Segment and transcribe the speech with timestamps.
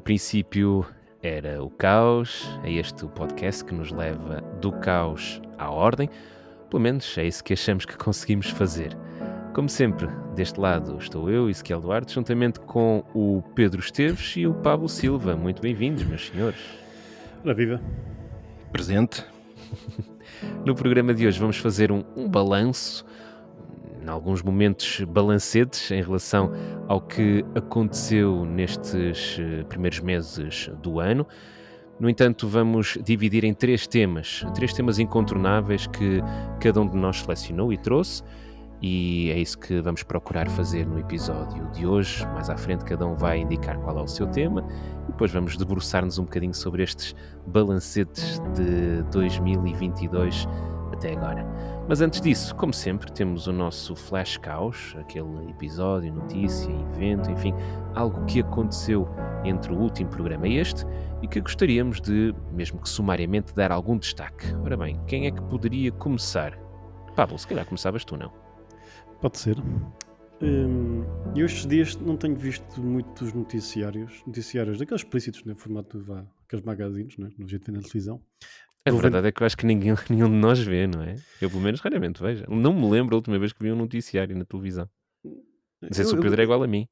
[0.00, 0.86] No princípio
[1.22, 6.08] era o caos, é este o podcast que nos leva do caos à ordem.
[6.70, 8.96] Pelo menos é isso que achamos que conseguimos fazer.
[9.52, 14.54] Como sempre, deste lado estou eu, Ezequiel Duarte, juntamente com o Pedro Esteves e o
[14.54, 15.36] Pablo Silva.
[15.36, 16.60] Muito bem-vindos, meus senhores.
[17.44, 17.78] Ora viva.
[18.72, 19.22] Presente.
[20.64, 23.04] No programa de hoje vamos fazer um, um balanço
[24.02, 26.52] em alguns momentos balancetes em relação
[26.88, 31.26] ao que aconteceu nestes eh, primeiros meses do ano.
[31.98, 36.22] No entanto, vamos dividir em três temas, três temas incontornáveis que
[36.58, 38.22] cada um de nós selecionou e trouxe,
[38.80, 42.24] e é isso que vamos procurar fazer no episódio de hoje.
[42.28, 44.66] Mais à frente, cada um vai indicar qual é o seu tema,
[45.04, 47.14] e depois vamos debruçar-nos um bocadinho sobre estes
[47.46, 50.48] balancetes de 2022
[50.92, 51.46] até agora.
[51.90, 57.52] Mas antes disso, como sempre, temos o nosso Flash Caos, aquele episódio, notícia, evento, enfim,
[57.96, 59.08] algo que aconteceu
[59.44, 60.86] entre o último programa e este
[61.20, 64.54] e que gostaríamos de, mesmo que sumariamente, dar algum destaque.
[64.62, 66.56] Ora bem, quem é que poderia começar?
[67.16, 68.32] Pablo, se calhar começavas tu, não?
[69.20, 69.56] Pode ser.
[70.40, 71.02] Hum,
[71.34, 76.24] eu estes dias não tenho visto muitos noticiários, noticiários daqueles explícitos, no né, formato vá,
[76.46, 78.22] aqueles magazines, né, no jeito de na televisão.
[78.86, 81.16] A verdade é que eu acho que ninguém, nenhum de nós vê, não é?
[81.40, 82.44] Eu, pelo menos, raramente vejo.
[82.48, 84.88] Não me lembro a última vez que vi um noticiário na televisão.
[85.24, 86.86] Não sei se o Pedro é igual a mim.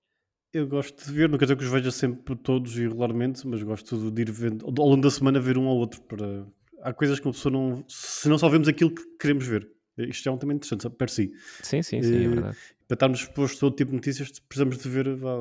[0.53, 3.62] Eu gosto de ver, não quer dizer que os veja sempre todos e regularmente, mas
[3.62, 6.00] gosto de ir vendo, ao longo da semana, ver um ao outro.
[6.03, 6.47] Para...
[6.83, 7.84] Há coisas que uma pessoa não.
[7.86, 9.69] Se não só vemos aquilo que queremos ver.
[9.98, 11.33] Isto é um tema interessante, per si.
[11.62, 12.56] Sim, sim, sim, é verdade.
[12.86, 15.37] Para estarmos expostos a todo tipo de notícias, precisamos de ver vá,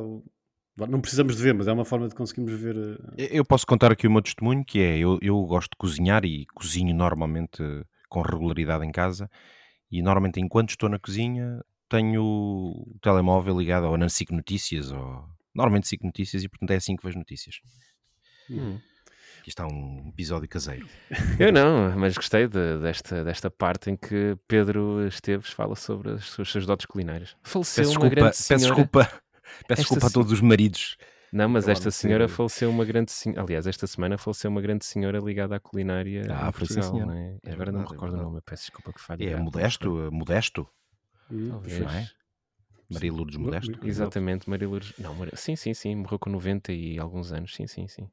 [0.86, 2.76] não precisamos de ver, mas é uma forma de conseguirmos ver.
[3.18, 6.24] Eh, eu posso contar aqui o meu testemunho, que é eu, eu gosto de cozinhar
[6.24, 7.64] e cozinho normalmente
[8.08, 9.30] com regularidade em casa.
[9.90, 15.26] E normalmente, enquanto estou na cozinha, tenho o telemóvel ligado ou na SIC Notícias, ou
[15.56, 17.56] normalmente SIC Notícias, e portanto é assim que vejo notícias.
[18.50, 18.80] Hum.
[19.40, 20.88] Aqui está um episódio caseiro.
[21.40, 26.26] Eu não, mas gostei de, desta, desta parte em que Pedro Esteves fala sobre as
[26.26, 27.36] suas, suas dotes culinárias.
[27.44, 28.76] Faleceu peço uma desculpa, grande senhora...
[28.76, 29.27] Peço desculpa
[29.68, 30.98] Peço desculpa a todos os maridos.
[31.32, 33.42] Não, mas esta senhora faleceu uma grande senhora.
[33.42, 36.26] Aliás, esta semana faleceu uma grande senhora ligada à culinária.
[36.30, 37.38] Ah, Portugal, não é?
[37.46, 39.28] é Agora não me recordo é o nome, peço desculpa que falhe.
[39.28, 40.68] É Modesto, Modesto.
[41.50, 41.80] Talvez.
[41.80, 42.10] Não é?
[42.90, 43.80] Maria Lourdes Modesto.
[43.86, 44.94] Exatamente, Maria Lourdes.
[44.98, 45.36] Não, Maria...
[45.36, 48.10] sim, sim, sim, morreu com 90 e alguns anos, sim, sim, sim.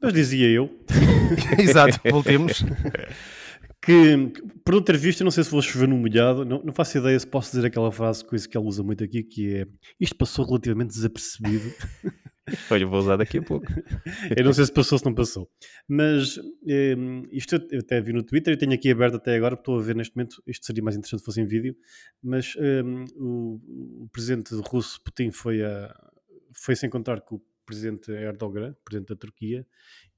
[0.00, 0.70] Mas dizia eu.
[1.58, 2.62] Exato, voltemos.
[3.82, 4.30] que,
[4.64, 7.26] por visto, eu não sei se vou chover no molhado, não, não faço ideia se
[7.26, 9.66] posso dizer aquela frase, coisa que ela usa muito aqui, que é
[9.98, 11.72] isto passou relativamente desapercebido.
[12.70, 13.66] Olha, vou usar daqui a pouco.
[14.36, 15.48] eu não sei se passou ou se não passou.
[15.88, 19.78] Mas um, isto eu até vi no Twitter, eu tenho aqui aberto até agora, estou
[19.78, 21.76] a ver neste momento, isto seria mais interessante se fosse em vídeo,
[22.22, 25.94] mas um, o, o, presidente russo, Putin, foi, a,
[26.54, 29.64] foi se encontrar com o presidente Erdogan, presidente da Turquia,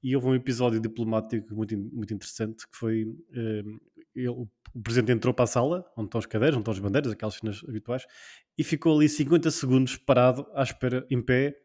[0.03, 3.79] e houve um episódio diplomático muito, muito interessante que foi uh,
[4.15, 7.11] ele, o presidente entrou para a sala onde estão os cadeiras, onde estão as bandeiras,
[7.11, 8.05] aquelas cenas habituais,
[8.57, 11.55] e ficou ali 50 segundos parado à espera, em pé,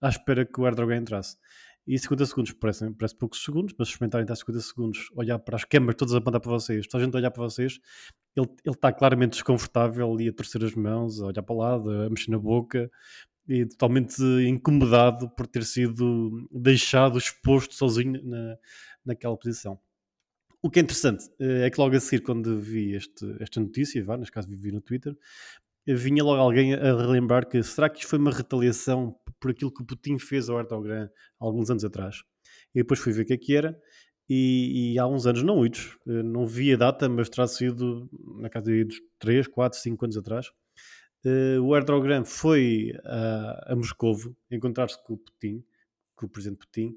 [0.00, 1.36] à espera que o Erdogan entrasse.
[1.86, 5.64] E 50 segundos parecem, parece poucos segundos, mas experimentarem estar 50 segundos, olhar para as
[5.64, 7.80] câmaras todas a apontar para vocês, toda a gente a olhar para vocês,
[8.36, 11.90] ele, ele está claramente desconfortável ali a torcer as mãos, a olhar para o lado,
[11.90, 12.90] a mexer na boca,
[13.48, 18.56] e totalmente incomodado por ter sido deixado exposto sozinho na,
[19.04, 19.78] naquela posição.
[20.60, 24.04] O que é interessante eh, é que logo a seguir, quando vi este, esta notícia,
[24.04, 25.16] vá, neste caso vi no Twitter,
[25.86, 29.82] vinha logo alguém a relembrar que será que isto foi uma retaliação por aquilo que
[29.82, 31.08] o Putin fez ao Erdogan
[31.38, 32.22] alguns anos atrás?
[32.74, 33.80] E depois fui ver o que é que era,
[34.28, 38.08] e, e há uns anos, não muitos, eh, não vi a data, mas terá sido
[38.40, 38.86] na casa de
[39.18, 40.50] 3, 4, 5 anos atrás,
[41.28, 45.64] uh, o Erdogan foi a, a Moscovo encontrar-se com o Putin,
[46.16, 46.94] com o presidente Putin,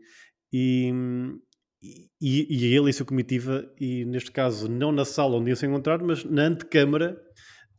[0.51, 0.91] e,
[2.21, 5.55] e, e ele e a sua comitiva, e neste caso não na sala onde iam
[5.55, 7.21] se encontrar, mas na antecâmara,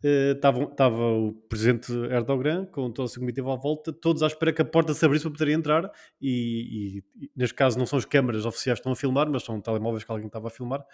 [0.02, 4.52] estava uh, o presidente Erdogan com toda a sua comitiva à volta, todos à espera
[4.52, 5.90] que a porta se abrisse para poder entrar.
[6.20, 9.60] E, e, neste caso, não são as câmaras oficiais que estão a filmar, mas são
[9.60, 10.84] telemóveis que alguém estava a filmar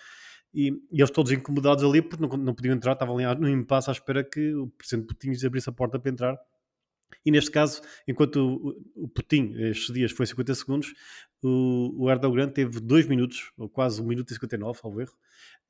[0.52, 3.90] e, e, eles todos incomodados ali porque não, não podiam entrar, estavam ali no impasse
[3.90, 6.38] à espera que o presidente Putin abrisse a porta para entrar.
[7.24, 10.94] E neste caso, enquanto o, o Putin, estes dias foi 50 segundos,
[11.42, 15.14] o, o Erdogan teve 2 minutos, ou quase 1 minuto e 59, ao erro,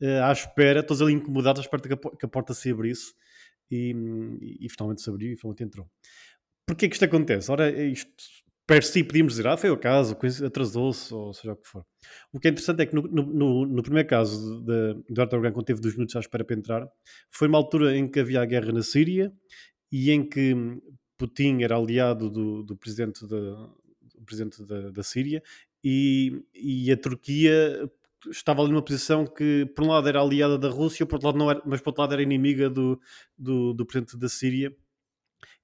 [0.00, 3.14] uh, à espera, todos ali incomodados, à espera que a, que a porta se abrisse.
[3.70, 3.92] E,
[4.40, 5.90] e, e, finalmente se abriu e finalmente entrou.
[6.66, 7.50] Porquê que isto acontece?
[7.50, 8.10] Ora, isto
[8.68, 11.86] per si podíamos dizer, ah, foi o caso, atrasou-se, ou seja o que for.
[12.30, 15.64] O que é interessante é que no, no, no primeiro caso de, de Erdogan, quando
[15.64, 16.86] teve dois minutos à espera para entrar,
[17.30, 19.32] foi uma altura em que havia a guerra na Síria
[19.90, 20.54] e em que
[21.16, 23.54] Putin era aliado do, do presidente de,
[24.26, 25.42] presidente da, da Síria,
[25.82, 27.90] e, e a Turquia
[28.30, 31.38] estava ali numa posição que, por um lado, era aliada da Rússia, por outro lado,
[31.38, 33.00] não era, mas por outro lado, era inimiga do,
[33.38, 34.76] do, do presidente da Síria.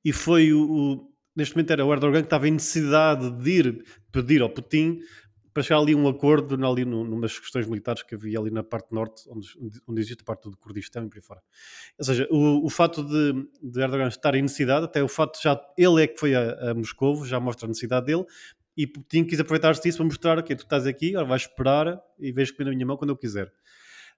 [0.03, 4.41] E foi o, Neste momento, era o Erdogan que estava em necessidade de ir pedir
[4.43, 5.01] ao Putin
[5.55, 8.93] para chegar ali um acordo ali no, numas questões militares que havia ali na parte
[8.93, 9.49] norte, onde,
[9.87, 11.41] onde existe a parte do Kurdistão e por aí fora.
[11.97, 13.33] Ou seja, o, o fato de,
[13.63, 16.71] de, Erdogan estar em necessidade, até o fato de já ele é que foi a,
[16.71, 18.25] a Moscou, já mostra a necessidade dele,
[18.77, 22.33] e Putin quis aproveitar-se disso para mostrar okay, tu estás aqui, agora vais esperar e
[22.33, 23.53] vejo comer na minha mão quando eu quiser.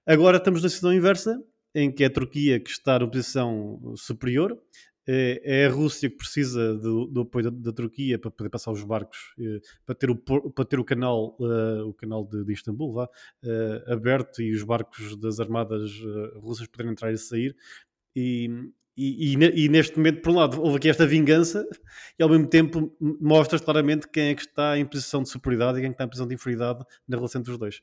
[0.07, 1.39] Agora estamos na situação inversa,
[1.75, 4.57] em que é a Turquia que está numa posição superior,
[5.07, 8.71] é, é a Rússia que precisa do, do apoio da, da, Turquia para poder passar
[8.71, 12.53] os barcos, eh, para, ter o, para ter o canal, uh, o canal de, de
[12.53, 17.55] Istambul vá, uh, aberto e os barcos das armadas uh, russas poderem entrar e sair.
[18.15, 18.49] E,
[18.97, 21.65] e, e, e, neste momento, por um lado, houve aqui esta vingança
[22.19, 25.81] e ao mesmo tempo mostra claramente quem é que está em posição de superioridade e
[25.81, 27.81] quem é está em posição de inferioridade na relação entre os dois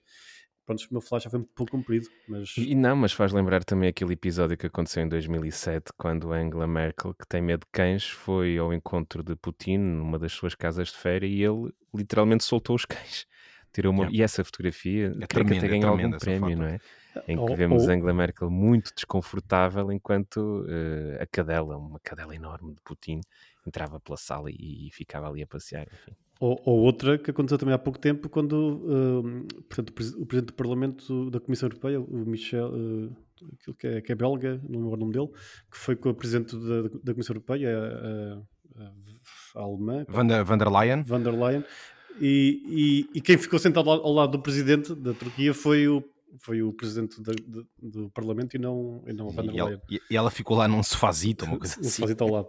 [0.65, 2.57] pronto, o meu flash já foi um pouco comprido, mas...
[2.57, 6.67] E não, mas faz lembrar também aquele episódio que aconteceu em 2007, quando a Angela
[6.67, 10.89] Merkel, que tem medo de cães, foi ao encontro de Putin numa das suas casas
[10.89, 13.27] de férias e ele literalmente soltou os cães.
[13.73, 14.05] Tirou uma...
[14.05, 14.19] Yeah.
[14.19, 16.59] E essa fotografia, é creio que até ganhou algum prémio, foto.
[16.59, 16.79] não é?
[17.29, 22.81] Em que vemos Angela Merkel muito desconfortável enquanto uh, a cadela, uma cadela enorme de
[22.83, 23.21] Putin,
[23.67, 26.13] entrava pela sala e, e ficava ali a passear, enfim.
[26.41, 30.55] Ou, ou, outra que aconteceu também há pouco tempo, quando uh, portanto, o Presidente do
[30.55, 34.97] Parlamento da Comissão Europeia, o Michel, uh, que é, que é, belga, não lembro o
[34.97, 35.29] nome dele,
[35.71, 40.05] que foi com o Presidente da, da Comissão Europeia, a, a, a alemã.
[40.09, 41.05] Van der, Van der Leyen.
[41.05, 41.65] Van der Leyen.
[42.21, 46.03] E, e, e, quem ficou sentado ao lado do Presidente da Turquia foi o
[46.41, 49.81] foi o presidente de, de, do Parlamento e não, e não a Van der Leyen.
[49.89, 51.87] E, e ela ficou lá num sofazito, uma coisa assim.
[51.87, 52.49] um sofazito ao lado.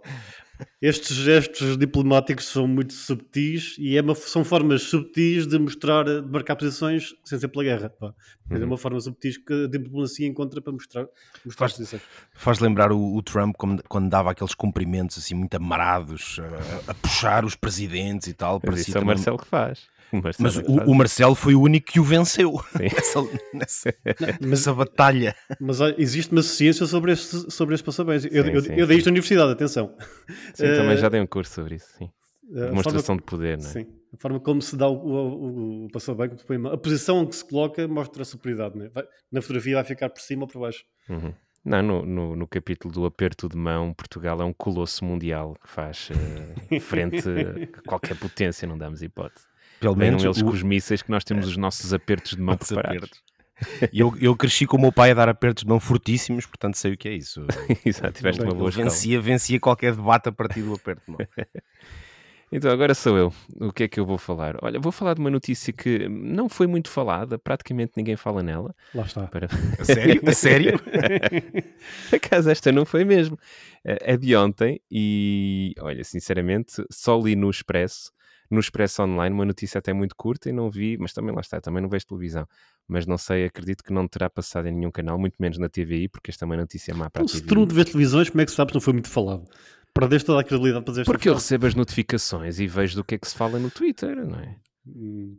[0.80, 6.30] Estes gestos diplomáticos são muito subtis e é uma, são formas subtis de mostrar, de
[6.30, 7.90] marcar posições sem ser pela guerra.
[7.90, 8.14] Pá.
[8.50, 8.62] É uhum.
[8.62, 11.06] É uma forma subtis que a diplomacia encontra para mostrar,
[11.44, 12.02] mostrar faz, posições.
[12.32, 16.38] Faz lembrar o, o Trump quando, quando, dava aqueles cumprimentos assim muito amarados,
[16.86, 18.60] a, a puxar os presidentes e tal.
[18.64, 19.95] Mas isso é o Marcelo que faz.
[20.38, 23.20] Mas o, o, Marcelo foi o único que o venceu nessa,
[23.52, 23.94] nessa,
[24.40, 25.34] nessa, batalha.
[25.60, 28.24] Mas existe uma ciência sobre estes, sobre passabéns.
[28.24, 29.94] Eu, sim, eu, sim, eu dei isto na universidade, atenção.
[30.54, 32.10] Sim, uh, também já dei um curso sobre isso, sim.
[32.48, 33.72] Demonstração forma, de poder, não é?
[33.72, 37.44] Sim, a forma como se dá o, o, o, o a posição em que se
[37.44, 38.86] coloca mostra a superioridade.
[38.86, 38.88] É?
[38.88, 40.84] Vai, na fotografia vai ficar por cima ou por baixo.
[41.08, 41.34] Uhum.
[41.64, 45.68] Não, no, no, no, capítulo do aperto de mão, Portugal é um colosso mundial que
[45.68, 49.44] faz uh, frente a qualquer potência, não damos hipótese.
[49.80, 50.44] Pelo menos eles o...
[50.44, 53.10] com os mísseis que nós temos os nossos apertos de mão preparados.
[53.92, 56.76] E eu, eu cresci com o meu pai a dar apertos de mão fortíssimos, portanto
[56.76, 57.46] sei o que é isso.
[57.84, 61.18] Exato, tiveste uma boa vencia, vencia qualquer debate a partir do aperto de mão.
[62.52, 63.34] Então, agora sou eu.
[63.60, 64.54] O que é que eu vou falar?
[64.62, 68.72] Olha, vou falar de uma notícia que não foi muito falada, praticamente ninguém fala nela.
[68.94, 69.26] Lá está.
[69.26, 69.48] Para...
[69.78, 70.22] A sério?
[70.24, 70.78] A sério?
[70.78, 73.36] Por acaso esta não foi mesmo.
[73.84, 78.12] É de ontem e, olha, sinceramente, só li no Expresso
[78.50, 81.60] no Expresso Online, uma notícia até muito curta e não vi, mas também lá está,
[81.60, 82.46] também não vejo televisão.
[82.88, 86.08] Mas não sei, acredito que não terá passado em nenhum canal, muito menos na TVI,
[86.08, 87.40] porque esta é uma notícia má para então, a TVI.
[87.40, 89.44] Se tu não vês televisões, como é que sabes que não foi muito falado?
[89.92, 93.14] Perdeste toda a credibilidade para dizer Porque eu recebo as notificações e vejo do que
[93.14, 94.56] é que se fala no Twitter, não é?
[94.86, 95.38] Hum.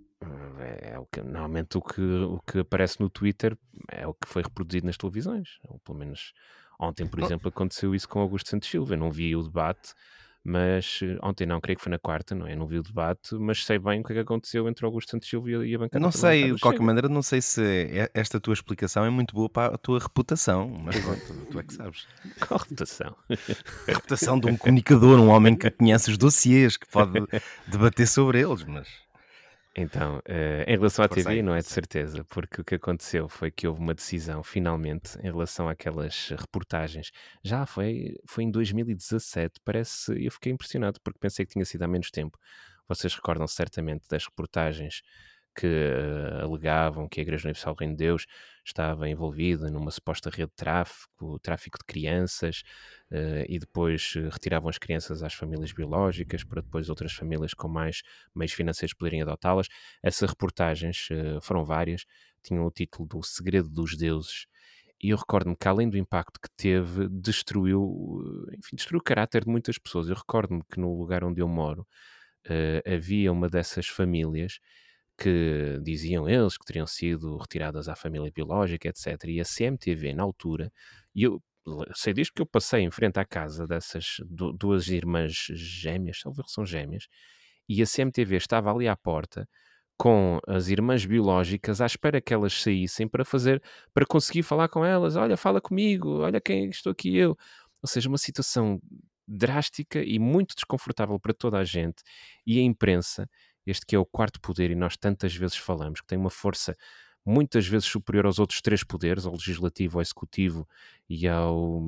[0.59, 3.55] É, é, o que, normalmente o que, o que aparece no Twitter
[3.91, 5.59] é o que foi reproduzido nas televisões.
[5.63, 6.33] Ou pelo menos
[6.79, 7.25] ontem, por oh.
[7.25, 8.95] exemplo, aconteceu isso com Augusto Santos Silva.
[8.95, 9.93] Eu não vi o debate
[10.47, 12.55] mas eh, ontem não, creio que foi na quarta, não é?
[12.55, 15.29] Não vi o debate, mas sei bem o que é que aconteceu entre Augusto Santos
[15.29, 16.01] Silva e a bancada.
[16.01, 19.49] Não sei, de qualquer maneira, não sei se é, esta tua explicação é muito boa
[19.49, 22.07] para a tua reputação, mas pronto, tu é que sabes.
[22.47, 23.13] Qual reputação?
[23.29, 27.21] A reputação de um comunicador, um homem que conhece os dossiês, que pode
[27.67, 28.87] debater sobre eles, mas...
[29.79, 33.51] Então, uh, em relação à TV, não é de certeza, porque o que aconteceu foi
[33.51, 37.11] que houve uma decisão, finalmente, em relação àquelas reportagens.
[37.43, 40.11] Já foi, foi em 2017, parece.
[40.25, 42.39] Eu fiquei impressionado porque pensei que tinha sido há menos tempo.
[42.87, 45.03] Vocês recordam certamente das reportagens
[45.57, 48.27] que uh, alegavam que a Igreja Universal do Reino de Deus
[48.63, 52.61] estava envolvida numa suposta rede de tráfico, tráfico de crianças,
[53.11, 57.67] uh, e depois uh, retiravam as crianças às famílias biológicas para depois outras famílias com
[57.67, 58.03] mais
[58.35, 59.67] meios financeiros poderem adotá-las.
[60.03, 61.07] Essas reportagens
[61.41, 62.05] foram várias,
[62.43, 64.45] tinham o título do Segredo dos Deuses,
[65.01, 69.49] e eu recordo-me que além do impacto que teve, destruiu, enfim, destruiu o caráter de
[69.49, 70.09] muitas pessoas.
[70.09, 71.87] Eu recordo-me que no lugar onde eu moro
[72.85, 74.59] havia uma dessas famílias
[75.17, 79.23] que diziam eles que teriam sido retiradas à família biológica, etc.
[79.25, 80.71] E a CMTV, na altura,
[81.15, 81.41] e eu
[81.95, 86.65] sei disto que eu passei em frente à casa dessas duas irmãs gêmeas, talvez são
[86.65, 87.07] gêmeas,
[87.69, 89.47] E a CMTV estava ali à porta
[89.97, 93.61] com as irmãs biológicas à espera que elas saíssem para fazer,
[93.93, 95.15] para conseguir falar com elas.
[95.15, 97.37] Olha, fala comigo, olha quem estou aqui eu.
[97.81, 98.79] Ou seja, uma situação
[99.27, 102.03] drástica e muito desconfortável para toda a gente.
[102.45, 103.29] E a imprensa,
[103.67, 106.75] este que é o quarto poder, e nós tantas vezes falamos, que tem uma força
[107.25, 110.67] muitas vezes superior aos outros três poderes, ao legislativo, ao executivo
[111.09, 111.83] e ao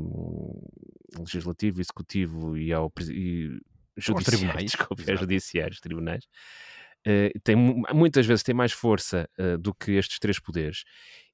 [1.18, 3.58] legislativo, executivo e ao e
[3.98, 6.26] judiciário, desculpe, aos judiciários, tribunais,
[7.08, 10.84] uh, tem, muitas vezes tem mais força uh, do que estes três poderes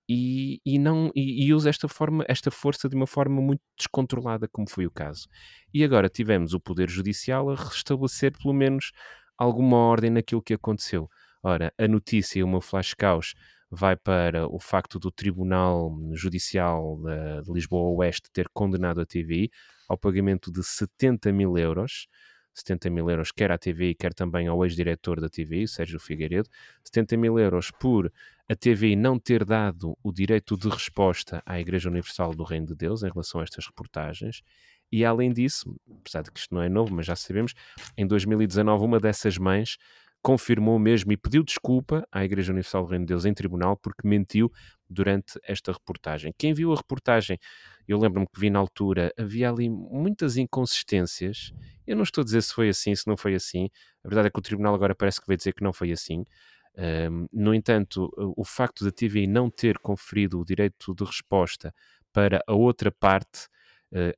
[0.07, 4.47] e, e não e, e, usa esta forma esta força de uma forma muito descontrolada
[4.47, 5.27] como foi o caso.
[5.73, 8.91] E agora tivemos o poder judicial a restabelecer pelo menos
[9.37, 11.09] alguma ordem naquilo que aconteceu
[11.43, 13.33] ora a notícia o meu flash caos
[13.69, 16.97] vai para o facto do Tribunal Judicial
[17.43, 19.49] de Lisboa Oeste ter condenado a TVI
[19.89, 22.07] ao pagamento de 70 mil euros
[22.55, 26.49] 70 mil euros quer à TVI, quer também ao ex-diretor da TVI, Sérgio Figueiredo,
[26.85, 28.11] 70 mil euros por
[28.49, 32.75] a TVI não ter dado o direito de resposta à Igreja Universal do Reino de
[32.75, 34.41] Deus em relação a estas reportagens.
[34.91, 37.53] E além disso, apesar de que isto não é novo, mas já sabemos,
[37.97, 39.77] em 2019 uma dessas mães
[40.25, 44.07] confirmou mesmo e pediu desculpa à Igreja Universal do Reino de Deus em tribunal porque
[44.07, 44.51] mentiu
[44.89, 46.33] durante esta reportagem.
[46.35, 47.37] Quem viu a reportagem,
[47.87, 51.53] eu lembro-me que vi na altura, havia ali muitas inconsistências.
[51.85, 53.69] Eu não estou a dizer se foi assim, se não foi assim.
[54.03, 56.23] A verdade é que o tribunal agora parece que vai dizer que não foi assim.
[56.75, 61.71] Um, no entanto, o facto da TVI não ter conferido o direito de resposta
[62.11, 63.47] para a outra parte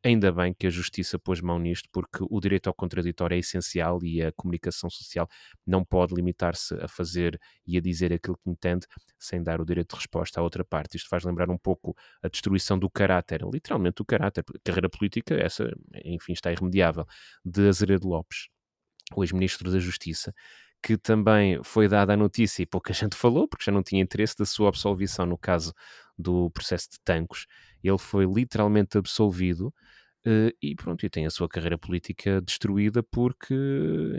[0.03, 3.99] ainda bem que a Justiça pôs mão nisto, porque o direito ao contraditório é essencial
[4.03, 5.27] e a comunicação social
[5.65, 8.87] não pode limitar-se a fazer e a dizer aquilo que entende
[9.19, 10.97] sem dar o direito de resposta à outra parte.
[10.97, 14.43] Isto faz lembrar um pouco a destruição do caráter, literalmente do caráter.
[14.63, 15.69] Carreira política, essa,
[16.03, 17.05] enfim, está irremediável,
[17.45, 18.47] de Azeredo Lopes,
[19.15, 20.33] o ex-ministro da Justiça,
[20.81, 24.35] que também foi dada a notícia e pouca gente falou, porque já não tinha interesse
[24.37, 25.73] da sua absolvição no caso
[26.17, 27.45] do processo de Tancos
[27.83, 29.73] ele foi literalmente absolvido
[30.25, 33.55] uh, e pronto, e tem a sua carreira política destruída porque,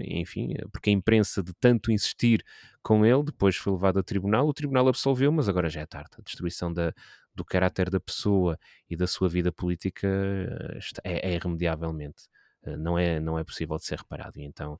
[0.04, 2.44] enfim, porque a imprensa de tanto insistir
[2.82, 6.10] com ele, depois foi levado a tribunal, o tribunal absolveu, mas agora já é tarde.
[6.18, 6.92] A destruição da,
[7.34, 12.24] do caráter da pessoa e da sua vida política eh, é, é irremediavelmente.
[12.62, 14.38] Uh, não, é, não é possível de ser reparado.
[14.38, 14.78] E então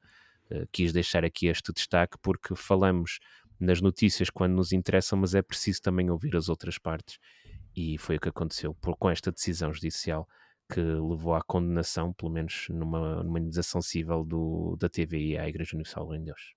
[0.51, 3.19] uh, quis deixar aqui este destaque porque falamos
[3.59, 7.19] nas notícias quando nos interessam, mas é preciso também ouvir as outras partes
[7.75, 10.29] e foi o que aconteceu por, com esta decisão judicial
[10.71, 15.75] que levou à condenação, pelo menos numa, numa indenização civil do, da TVI à Igreja
[15.75, 16.55] Universal em Deus.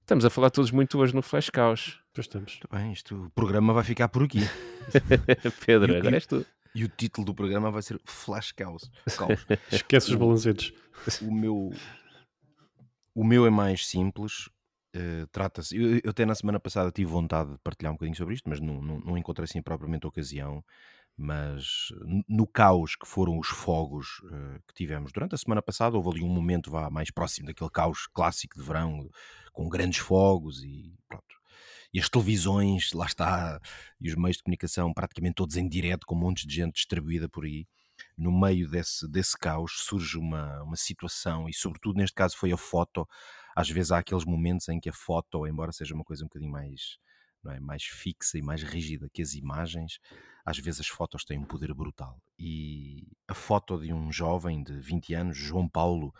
[0.00, 2.00] Estamos a falar todos muito hoje no Flash Caos.
[2.12, 2.60] Pois estamos.
[2.70, 4.40] Bem, isto, o programa vai ficar por aqui.
[5.66, 6.44] Pedro, e, agora és tu.
[6.74, 8.90] E o título do programa vai ser Flash Caos.
[9.70, 10.72] Esquece os balancetes.
[11.22, 11.72] O meu,
[13.14, 14.48] o meu é mais simples.
[14.94, 15.76] Uh, Trata-se.
[15.76, 18.60] Eu, eu, até na semana passada tive vontade de partilhar um bocadinho sobre isto, mas
[18.60, 20.64] não, não, não encontrei assim propriamente ocasião.
[21.16, 21.92] Mas
[22.28, 26.22] no caos que foram os fogos uh, que tivemos durante a semana passada, houve ali
[26.22, 29.08] um momento vá, mais próximo daquele caos clássico de verão,
[29.52, 31.24] com grandes fogos e pronto.
[31.92, 33.60] E as televisões, lá está,
[34.00, 37.28] e os meios de comunicação praticamente todos em direto, com um monte de gente distribuída
[37.28, 37.66] por aí
[38.16, 42.56] no meio desse, desse caos surge uma, uma situação, e sobretudo neste caso foi a
[42.56, 43.08] foto
[43.54, 46.50] às vezes há aqueles momentos em que a foto, embora seja uma coisa um bocadinho
[46.50, 46.98] mais,
[47.42, 49.98] não é, mais fixa e mais rígida que as imagens,
[50.44, 52.20] às vezes as fotos têm um poder brutal.
[52.38, 56.12] E a foto de um jovem de 20 anos, João Paulo,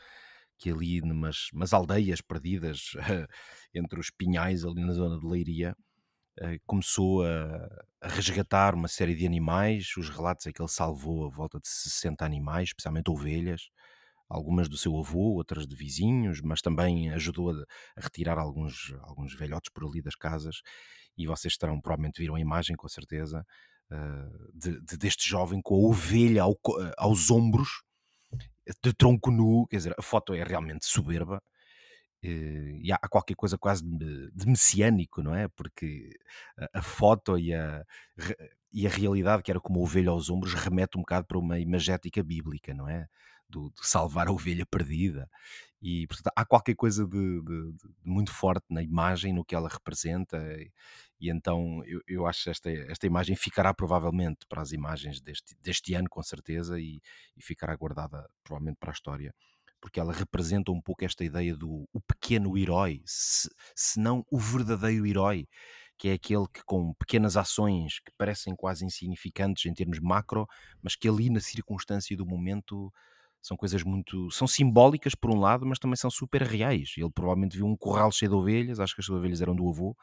[0.58, 2.92] que ali numas umas aldeias perdidas
[3.74, 5.76] entre os pinhais ali na zona de Leiria,
[6.40, 9.96] eh, começou a, a, resgatar uma série de animais.
[9.96, 13.68] Os relatos é que ele salvou a volta de 60 animais, especialmente ovelhas,
[14.34, 17.54] algumas do seu avô, outras de vizinhos, mas também ajudou a,
[17.96, 20.56] a, retirar alguns, alguns velhotes por ali das casas.
[21.16, 23.46] E vocês terão, provavelmente viram a imagem, com certeza,
[23.92, 26.58] uh, de, de, deste jovem com a ovelha ao,
[26.98, 27.82] aos ombros,
[28.82, 29.66] de tronco nu.
[29.68, 31.40] Quer dizer, a foto é realmente soberba.
[32.24, 35.46] Uh, e há qualquer coisa quase de, messiânico, não é?
[35.48, 36.10] Porque
[36.58, 37.84] a, a foto e a,
[38.72, 41.60] e a realidade, que era como a ovelha aos ombros, remete um bocado para uma
[41.60, 43.06] imagética bíblica, não é?
[43.48, 45.28] Do, de salvar a ovelha perdida.
[45.80, 49.68] E, portanto, há qualquer coisa de, de, de, muito forte na imagem, no que ela
[49.68, 50.72] representa, e,
[51.20, 55.54] e então eu, eu acho que esta, esta imagem ficará provavelmente para as imagens deste,
[55.60, 57.00] deste ano, com certeza, e,
[57.36, 59.34] e ficará guardada provavelmente para a história
[59.84, 64.38] porque ela representa um pouco esta ideia do o pequeno herói, se, se não o
[64.38, 65.46] verdadeiro herói,
[65.98, 70.46] que é aquele que com pequenas ações que parecem quase insignificantes em termos macro,
[70.82, 72.90] mas que ali na circunstância do momento
[73.44, 74.30] são coisas muito.
[74.30, 76.94] são simbólicas por um lado, mas também são super reais.
[76.96, 79.94] Ele provavelmente viu um corral cheio de ovelhas, acho que as ovelhas eram do avô,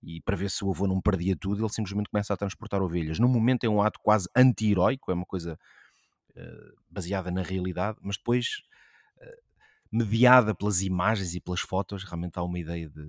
[0.00, 3.18] e para ver se o avô não perdia tudo, ele simplesmente começa a transportar ovelhas.
[3.18, 5.58] No momento é um ato quase anti-heróico, é uma coisa
[6.36, 8.62] uh, baseada na realidade, mas depois,
[9.18, 9.42] uh,
[9.90, 13.06] mediada pelas imagens e pelas fotos, realmente há uma ideia de,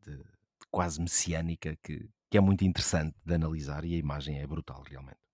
[0.00, 0.24] de, de
[0.70, 5.25] quase messiânica que, que é muito interessante de analisar e a imagem é brutal, realmente.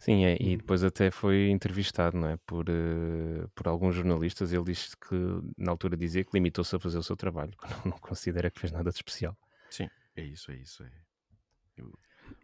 [0.00, 2.36] Sim, é, e depois até foi entrevistado, não é?
[2.46, 4.52] Por, uh, por alguns jornalistas.
[4.52, 5.14] Ele disse que,
[5.56, 8.60] na altura, dizia que limitou-se a fazer o seu trabalho, que não, não considera que
[8.60, 9.36] fez nada de especial.
[9.70, 10.82] Sim, é isso, é isso.
[10.84, 10.90] É.
[11.76, 11.92] Eu,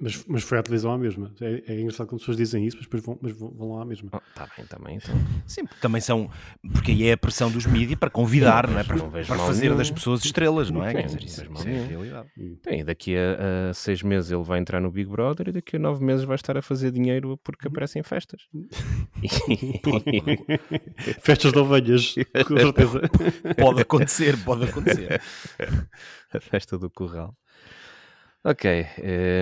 [0.00, 1.32] mas, mas foi à televisão à mesma.
[1.40, 3.84] É, é engraçado quando as pessoas dizem isso, mas depois vão, mas vão lá à
[3.84, 4.10] mesma.
[4.28, 4.96] Está oh, bem, também.
[4.96, 5.14] Então.
[5.46, 6.30] Sim, também são.
[6.72, 8.84] Porque aí é a pressão dos mídias para convidar, não, é?
[8.84, 10.90] Para, para fazer das pessoas estrelas, não é?
[10.90, 12.28] Sim, Quer dizer, isso, isso é a realidade.
[12.64, 15.78] Bem, daqui a, a, seis meses ele vai entrar no Big Brother e daqui a
[15.78, 18.42] nove meses vai estar a fazer dinheiro porque aparecem festas.
[21.22, 22.14] festas de ovelhas,
[22.46, 23.00] com certeza.
[23.56, 25.20] Pode acontecer, pode acontecer.
[26.32, 27.34] a festa do curral.
[28.46, 28.86] Ok,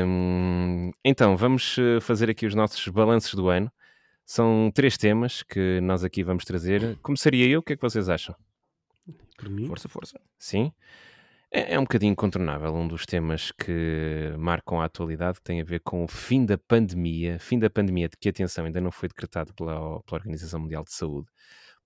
[0.07, 3.69] um, então vamos eh, fazer aqui os nossos balanços do ano.
[4.25, 6.97] São três temas que nós aqui vamos trazer.
[7.03, 8.33] Começaria eu, o que é que vocês acham?
[9.37, 9.67] Por mim?
[9.67, 10.21] Força, força.
[10.39, 10.73] Sim?
[11.51, 15.65] É, é um bocadinho incontornável um dos temas que marcam a atualidade, que tem a
[15.65, 17.41] ver com o fim da pandemia.
[17.41, 20.93] Fim da pandemia, de que, atenção, ainda não foi decretado pela, pela Organização Mundial de
[20.93, 21.27] Saúde,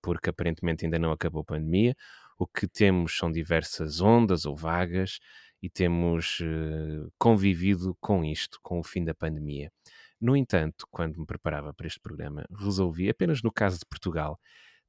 [0.02, 1.96] porque aparentemente ainda não acabou a pandemia.
[2.38, 5.18] O que temos são diversas ondas ou vagas
[5.62, 9.70] e temos uh, convivido com isto, com o fim da pandemia.
[10.20, 14.38] No entanto, quando me preparava para este programa, resolvi, apenas no caso de Portugal,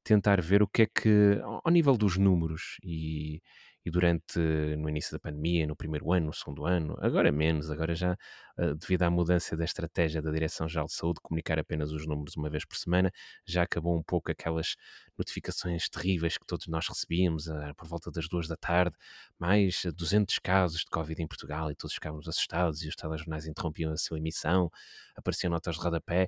[0.03, 3.41] tentar ver o que é que, ao nível dos números e,
[3.87, 4.37] e durante,
[4.77, 8.17] no início da pandemia, no primeiro ano, no segundo ano, agora menos, agora já,
[8.57, 12.49] uh, devido à mudança da estratégia da Direção-Geral de Saúde, comunicar apenas os números uma
[12.49, 13.09] vez por semana,
[13.45, 14.75] já acabou um pouco aquelas
[15.17, 18.93] notificações terríveis que todos nós recebíamos uh, por volta das duas da tarde,
[19.39, 23.93] mais 200 casos de Covid em Portugal e todos ficávamos assustados e os telejornais interrompiam
[23.93, 24.69] a sua emissão,
[25.15, 26.27] apareciam notas de rodapé.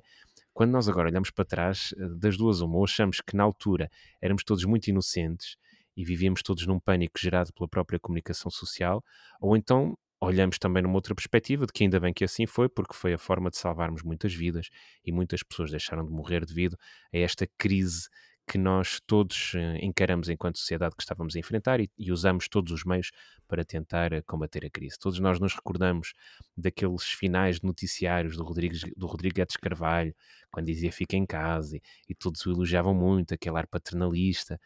[0.54, 3.90] Quando nós agora olhamos para trás, eh, das duas uma, ou achamos que na altura
[4.18, 5.58] éramos todos muito inocentes
[5.96, 9.02] e vivíamos todos num pânico gerado pela própria comunicação social,
[9.40, 12.94] ou então olhamos também numa outra perspectiva de que ainda bem que assim foi, porque
[12.94, 14.68] foi a forma de salvarmos muitas vidas
[15.04, 16.76] e muitas pessoas deixaram de morrer devido
[17.12, 18.08] a esta crise
[18.50, 22.72] que nós todos eh, encaramos enquanto sociedade que estávamos a enfrentar e, e, usamos todos
[22.72, 23.12] os meios
[23.46, 24.98] para tentar eh, combater a crise.
[24.98, 26.14] Todos nós nos recordamos
[26.56, 30.12] daqueles finais de noticiários do Rodrigo, do Rodrigo Guedes Carvalho,
[30.50, 34.60] quando dizia fica em casa e, e todos o elogiavam muito, aquele ar paternalista.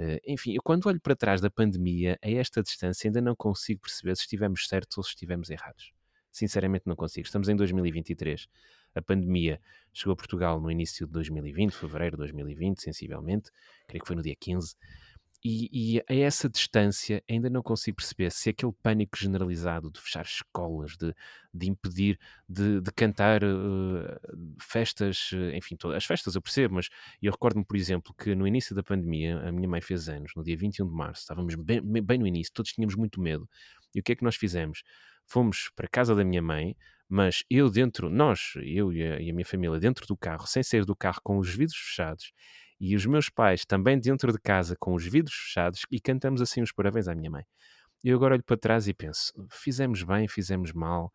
[0.00, 3.82] Uh, enfim, eu quando olho para trás da pandemia, a esta distância, ainda não consigo
[3.82, 5.92] perceber se estivemos certos ou se estivemos errados.
[6.32, 7.26] Sinceramente, não consigo.
[7.26, 8.46] Estamos em 2023.
[8.94, 9.60] A pandemia
[9.92, 13.50] chegou a Portugal no início de 2020, fevereiro de 2020, sensivelmente.
[13.86, 14.74] Creio que foi no dia 15.
[15.42, 20.22] E, e, a essa distância ainda não consigo perceber se aquele pânico generalizado de fechar
[20.22, 21.14] escolas, de,
[21.52, 24.20] de impedir de, de cantar uh,
[24.60, 26.90] festas, eh, enfim, todas as festas eu percebo, mas
[27.22, 30.44] eu recordo-me, por exemplo, que no início da pandemia, a minha mãe fez anos, no
[30.44, 33.48] dia 21 de março, estávamos bem, bem no início, todos tínhamos muito medo.
[33.94, 34.82] E o que é que nós fizemos?
[35.26, 36.76] Fomos para a casa da minha mãe,
[37.08, 40.62] mas eu dentro, nós, eu e a, e a minha família, dentro do carro, sem
[40.62, 42.32] sair do carro, com os vidros fechados,
[42.80, 46.62] e os meus pais também dentro de casa com os vidros fechados e cantamos assim
[46.62, 47.44] os parabéns à minha mãe.
[48.02, 51.12] Eu agora olho para trás e penso: fizemos bem, fizemos mal.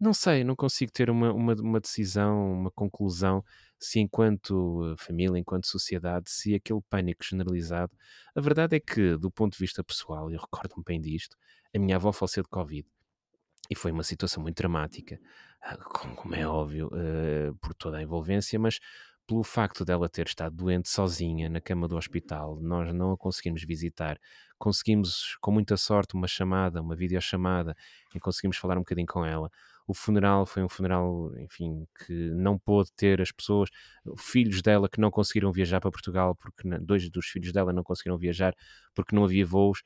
[0.00, 3.44] Não sei, não consigo ter uma, uma, uma decisão, uma conclusão
[3.78, 7.92] se enquanto eh, família, enquanto sociedade, se aquele pânico generalizado.
[8.34, 11.36] A verdade é que, do ponto de vista pessoal, eu recordo-me bem disto,
[11.74, 12.88] a minha avó faleceu de Covid.
[13.70, 15.18] E foi uma situação muito dramática,
[15.62, 18.78] ah, como é óbvio, uh, por toda a envolvência, mas
[19.26, 23.64] pelo facto dela ter estado doente sozinha na cama do hospital, nós não a conseguimos
[23.64, 24.18] visitar.
[24.58, 27.74] Conseguimos, com muita sorte, uma chamada, uma videochamada,
[28.14, 29.50] e conseguimos falar um bocadinho com ela.
[29.86, 33.68] O funeral foi um funeral, enfim, que não pôde ter as pessoas,
[34.18, 38.16] filhos dela que não conseguiram viajar para Portugal, porque dois dos filhos dela não conseguiram
[38.18, 38.54] viajar
[38.94, 39.82] porque não havia voos.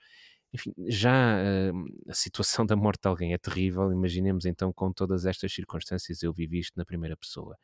[0.53, 3.92] Enfim, já uh, a situação da morte de alguém é terrível.
[3.92, 7.57] Imaginemos então com todas estas circunstâncias, eu vivi isto na primeira pessoa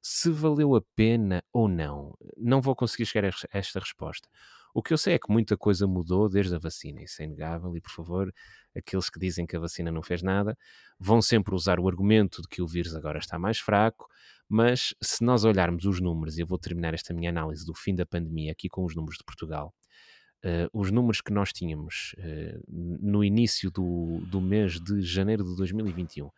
[0.00, 2.16] se valeu a pena ou não.
[2.36, 4.28] Não vou conseguir chegar a esta resposta.
[4.74, 7.76] O que eu sei é que muita coisa mudou desde a vacina, isso é inegável,
[7.76, 8.32] e por favor,
[8.76, 10.56] aqueles que dizem que a vacina não fez nada,
[11.00, 14.06] vão sempre usar o argumento de que o vírus agora está mais fraco,
[14.48, 17.94] mas se nós olharmos os números, e eu vou terminar esta minha análise do fim
[17.94, 19.74] da pandemia aqui com os números de Portugal,
[20.44, 25.56] uh, os números que nós tínhamos uh, no início do, do mês de janeiro de
[25.56, 26.30] 2021,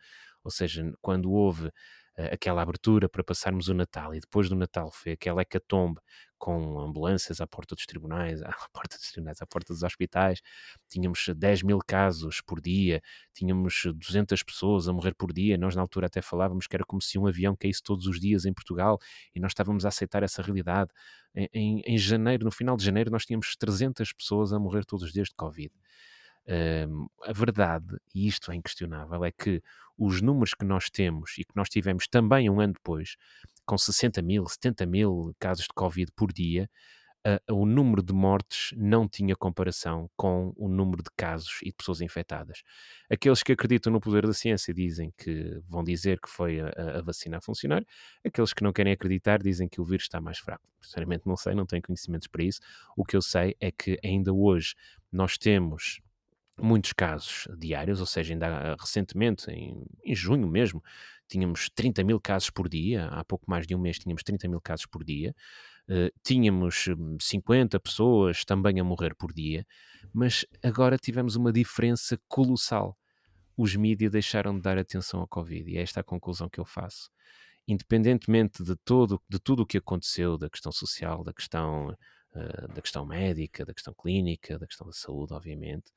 [0.43, 1.71] ou seja, quando houve
[2.17, 5.99] aquela abertura para passarmos o Natal e depois do Natal foi aquela hecatombe
[6.37, 10.41] com ambulâncias à porta dos tribunais, à porta dos tribunais, à porta dos hospitais,
[10.89, 12.99] tínhamos 10 mil casos por dia,
[13.33, 17.01] tínhamos 200 pessoas a morrer por dia, nós na altura até falávamos que era como
[17.01, 18.97] se um avião caísse todos os dias em Portugal
[19.35, 20.89] e nós estávamos a aceitar essa realidade.
[21.35, 25.05] Em, em, em janeiro, no final de janeiro, nós tínhamos 300 pessoas a morrer todos
[25.05, 25.71] os dias de Covid.
[26.47, 29.61] Um, a verdade, e isto é inquestionável, é que
[29.97, 33.15] os números que nós temos e que nós tivemos também um ano depois,
[33.65, 36.67] com 60 mil, 70 mil casos de Covid por dia,
[37.25, 41.73] uh, o número de mortes não tinha comparação com o número de casos e de
[41.73, 42.63] pessoas infectadas.
[43.09, 47.01] Aqueles que acreditam no poder da ciência dizem que vão dizer que foi a, a
[47.01, 47.85] vacina a funcionar,
[48.25, 50.63] aqueles que não querem acreditar dizem que o vírus está mais fraco.
[50.81, 52.59] Sinceramente, não sei, não tenho conhecimentos para isso.
[52.97, 54.73] O que eu sei é que ainda hoje
[55.11, 56.01] nós temos
[56.59, 60.83] muitos casos diários, ou seja, ainda recentemente, em, em, junho mesmo,
[61.27, 64.61] tínhamos 30 mil casos por dia, há pouco mais de um mês tínhamos 30 mil
[64.61, 65.33] casos por dia,
[65.87, 66.85] uh, tínhamos
[67.19, 69.65] 50 hum, pessoas também a morrer por dia,
[70.13, 72.97] mas agora tivemos uma diferença colossal.
[73.55, 76.65] Os mídias deixaram de dar atenção ao Covid e é esta a conclusão que eu
[76.65, 77.09] faço.
[77.67, 81.95] Independentemente de, todo, de tudo o que aconteceu, da questão social, da questão,
[82.33, 85.91] uh, da questão médica, da questão clínica, da questão da saúde, obviamente,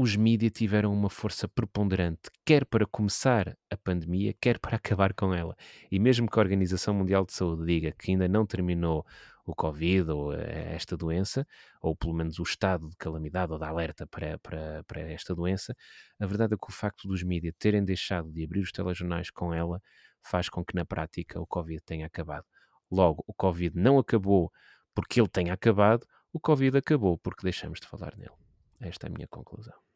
[0.00, 5.34] os mídias tiveram uma força preponderante, quer para começar a pandemia, quer para acabar com
[5.34, 5.54] ela.
[5.90, 9.04] E mesmo que a Organização Mundial de Saúde diga que ainda não terminou
[9.44, 11.46] o Covid ou eh, esta doença,
[11.82, 15.76] ou pelo menos o estado de calamidade ou de alerta para, para, para esta doença,
[16.18, 19.52] a verdade é que o facto dos mídias terem deixado de abrir os telejornais com
[19.52, 19.82] ela
[20.22, 22.46] faz com que na prática o Covid tenha acabado.
[22.90, 24.50] Logo, o Covid não acabou
[24.94, 28.32] porque ele tenha acabado, o Covid acabou porque deixamos de falar nele.
[28.80, 29.89] Esta é a minha conclusão.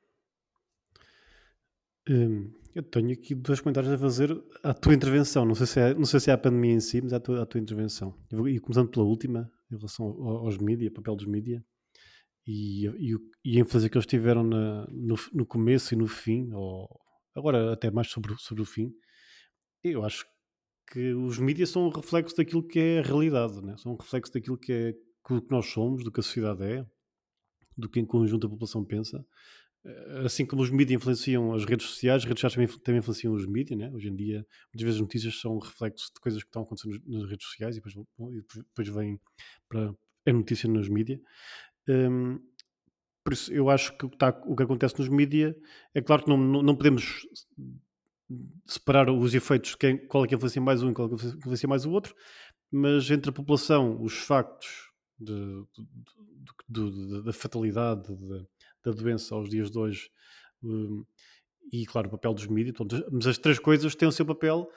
[2.08, 5.44] Hum, eu tenho aqui dois comentários a fazer à tua intervenção.
[5.44, 7.20] Não sei se é, não sei se é a pandemia em si, mas é à
[7.20, 8.14] tua, à tua intervenção.
[8.48, 11.62] E começando pela última, em relação aos mídias, papel dos mídias,
[12.46, 13.14] e, e,
[13.44, 16.88] e, a ênfase que eles tiveram na, no, no, começo e no fim, ou
[17.34, 18.92] agora até mais sobre, sobre o fim,
[19.82, 20.26] eu acho
[20.92, 23.74] que os mídias são um reflexo daquilo que é a realidade, né?
[23.78, 26.86] são um reflexo daquilo que é que nós somos, do que a sociedade é,
[27.76, 29.24] do que em conjunto a população pensa.
[30.24, 33.46] Assim como os mídias influenciam as redes sociais, as redes sociais também, também influenciam os
[33.46, 33.90] mídias, né?
[33.92, 37.28] Hoje em dia, muitas vezes as notícias são reflexos de coisas que estão acontecendo nas
[37.28, 37.94] redes sociais e depois,
[38.54, 39.20] depois vêm
[39.68, 39.94] para
[40.26, 41.20] a notícia nos mídias.
[41.86, 42.40] Um,
[43.22, 45.54] por isso, eu acho que o que, está, o que acontece nos mídias
[45.94, 47.26] é claro que não, não, não, podemos
[48.66, 51.26] separar os efeitos de quem, qual é que influencia mais um e qual é que
[51.26, 52.14] influencia mais o outro,
[52.70, 55.64] mas entre a população, os factos de,
[56.68, 58.08] de, de, da fatalidade
[58.84, 60.10] da doença aos dias de hoje
[60.62, 61.04] um,
[61.72, 62.76] e, claro, o papel dos mídias.
[63.10, 64.68] Mas as três coisas têm o seu papel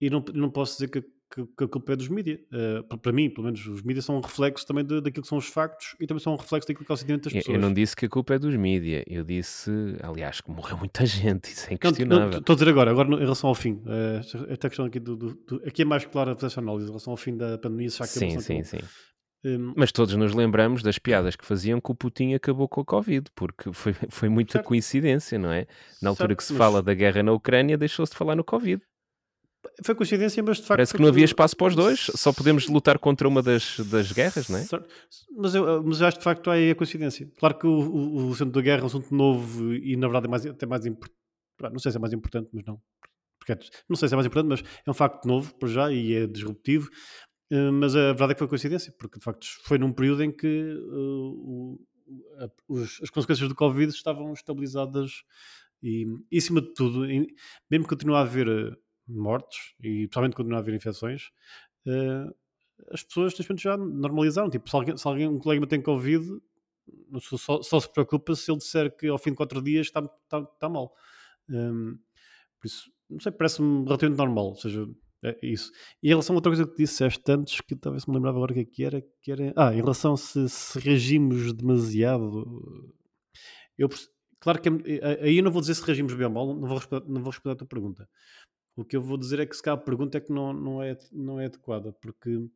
[0.00, 2.38] e não, não posso dizer que, que, que a culpa é dos mídias.
[2.52, 5.38] Uh, para mim, pelo menos, os mídias são um reflexo também de, daquilo que são
[5.38, 7.54] os factos e também são um reflexo daquilo que é o sentimento das pessoas.
[7.54, 9.70] Eu não disse que a culpa é dos mídias, eu disse,
[10.02, 12.38] aliás, que morreu muita gente, isso é inquestionável.
[12.38, 15.34] Estou a dizer agora, agora em relação ao fim, uh, esta questão aqui, do, do,
[15.34, 17.90] do, aqui é mais clara a análise em relação ao fim da pandemia.
[17.90, 18.78] Já que sim, sim, sim.
[19.44, 22.84] Um, Mas todos nos lembramos das piadas que faziam que o Putin acabou com a
[22.84, 24.66] Covid, porque foi, foi muita certo.
[24.66, 25.66] coincidência, não é?
[26.02, 26.58] Na altura certo, que se mas...
[26.58, 28.82] fala da guerra na Ucrânia, deixou-se de falar no Covid.
[29.84, 30.78] Foi coincidência, mas de facto.
[30.78, 34.10] Parece que não havia espaço para os dois, só podemos lutar contra uma das, das
[34.12, 34.66] guerras, não é?
[35.36, 37.30] Mas eu, mas eu acho que de facto aí a coincidência.
[37.38, 40.26] Claro que o, o, o centro da guerra é um assunto novo e na verdade
[40.26, 41.16] é mais, até mais importante.
[41.60, 42.80] Não sei se é mais importante, mas não.
[43.38, 45.92] Porque, é, não sei se é mais importante, mas é um facto novo para já
[45.92, 46.88] e é disruptivo.
[47.50, 50.30] Eh, mas a verdade é que foi coincidência, porque de facto foi num período em
[50.30, 51.80] que uh,
[52.40, 55.22] a, os, as consequências do Covid estavam estabilizadas
[55.82, 57.26] e, e acima de tudo, em,
[57.70, 61.30] mesmo que continue a haver uh, mortes e principalmente continue a haver infecções,
[61.86, 62.34] uh,
[62.92, 64.50] as pessoas neste momento já normalizaram.
[64.50, 66.24] Tipo, se alguém, se alguém um colega tem Covid,
[67.38, 70.38] só, só, se preocupa se ele disser que ao fim de quatro dias está, está,
[70.40, 70.92] está mal.
[71.48, 71.98] Um,
[72.60, 74.46] por isso, não sei, parece-me relativamente normal.
[74.46, 74.86] Ou seja,
[75.22, 75.72] é isso.
[76.02, 78.66] E em relação a outra coisa que disseste antes, que talvez me lembrava agora o
[78.66, 79.52] que, é era, que era.
[79.56, 82.94] Ah, em relação se, se regimos demasiado.
[83.76, 83.88] Eu,
[84.38, 84.68] claro que
[85.22, 87.30] aí eu não vou dizer se regimos bem ou mal, não vou, responder, não vou
[87.30, 88.08] responder a tua pergunta.
[88.76, 90.82] O que eu vou dizer é que se cá a pergunta é que não, não,
[90.82, 92.48] é, não é adequada, porque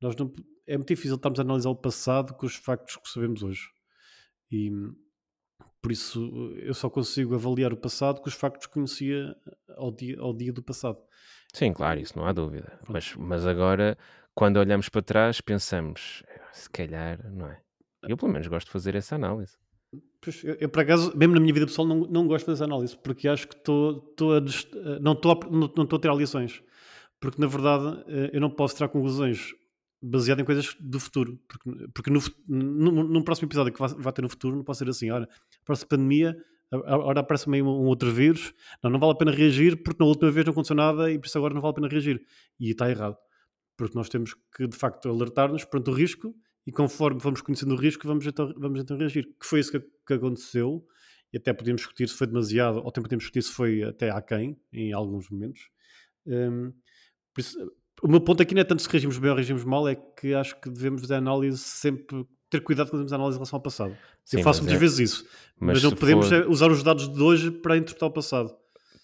[0.00, 0.32] nós não,
[0.66, 3.68] é muito difícil estarmos a analisar o passado com os factos que sabemos hoje.
[4.50, 4.70] E
[5.82, 9.36] por isso eu só consigo avaliar o passado com os factos que conhecia
[9.76, 10.98] ao dia, ao dia do passado.
[11.56, 12.78] Sim, claro, isso não há dúvida.
[12.86, 13.96] Mas, mas agora,
[14.34, 17.58] quando olhamos para trás, pensamos, eh, se calhar, não é?
[18.06, 19.56] Eu, pelo menos, gosto de fazer essa análise.
[20.20, 22.64] Pois, eu, eu, por acaso, mesmo na minha vida pessoal, não, não gosto de fazer
[22.64, 26.62] análise, porque acho que estou a, não estou a, não, não a ter lições.
[27.18, 29.54] porque na verdade eh, eu não posso tirar conclusões
[30.02, 34.12] baseadas em coisas do futuro, porque, porque no, no, no próximo episódio que vai, vai,
[34.12, 35.26] ter no futuro não pode ser assim, olha,
[35.64, 36.36] próxima pandemia,
[36.70, 38.52] agora aparece meio um, outro vírus,
[38.82, 41.26] não, não vale a pena reagir porque na última vez não aconteceu nada e por
[41.26, 42.20] isso agora não vale a pena reagir.
[42.58, 43.16] E está errado,
[43.76, 46.34] porque nós temos que de facto alertar-nos perante o risco
[46.66, 49.24] e conforme vamos conhecendo o risco vamos então, vamos então reagir.
[49.40, 50.84] Que foi isso que, que aconteceu
[51.32, 54.58] e até podemos discutir se foi demasiado, ou até podemos discutir se foi até aquém,
[54.72, 55.68] em alguns momentos.
[56.26, 56.72] Um,
[57.38, 57.58] isso,
[58.02, 60.34] o meu ponto aqui não é tanto se reagimos bem ou reagimos mal, é que
[60.34, 63.62] acho que devemos fazer análise sempre, ter cuidado quando fazemos a análise em relação ao
[63.62, 63.96] passado.
[64.24, 64.80] Sim, eu faço muitas é...
[64.80, 65.26] vezes isso,
[65.58, 66.46] mas, mas não podemos for...
[66.48, 68.54] usar os dados de hoje para interpretar o passado.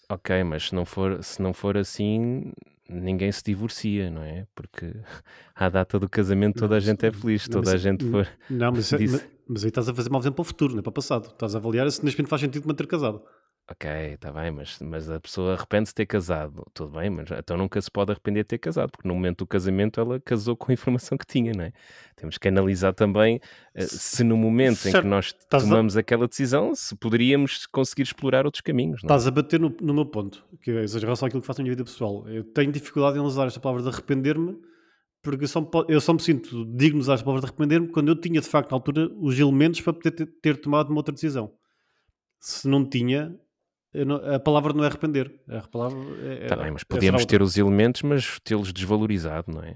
[0.09, 2.51] Ok, mas se não for, se não for assim,
[2.89, 4.45] ninguém se divorcia, não é?
[4.53, 4.93] Porque
[5.55, 8.27] à data do casamento toda a gente é feliz, toda a gente for.
[8.49, 10.81] Não, mas, mas, mas aí estás a fazer mal exemplo para o futuro, não é
[10.81, 11.27] para o passado.
[11.27, 13.21] Estás a avaliar se neste momento faz sentido manter casado.
[13.71, 16.65] Ok, está bem, mas, mas a pessoa arrepende-se de ter casado.
[16.73, 19.47] Tudo bem, mas então nunca se pode arrepender de ter casado, porque no momento do
[19.47, 21.71] casamento ela casou com a informação que tinha, não é?
[22.17, 24.97] Temos que analisar também uh, se no momento certo.
[24.97, 26.01] em que nós tomamos a...
[26.01, 29.01] aquela decisão, se poderíamos conseguir explorar outros caminhos.
[29.01, 29.13] Não é?
[29.13, 31.63] Estás a bater no, no meu ponto, que é em relação àquilo que faço na
[31.63, 32.27] minha vida pessoal.
[32.27, 34.57] Eu tenho dificuldade em usar esta palavra de arrepender-me,
[35.21, 37.87] porque eu só, me, eu só me sinto digno de usar esta palavra de arrepender-me
[37.87, 40.97] quando eu tinha, de facto, na altura, os elementos para poder ter, ter tomado uma
[40.97, 41.53] outra decisão.
[42.41, 43.33] Se não tinha,
[43.93, 45.31] não, a palavra não é arrepender.
[45.47, 49.75] A palavra é, tá bem, mas podíamos ter os elementos, mas tê-los desvalorizado, não é?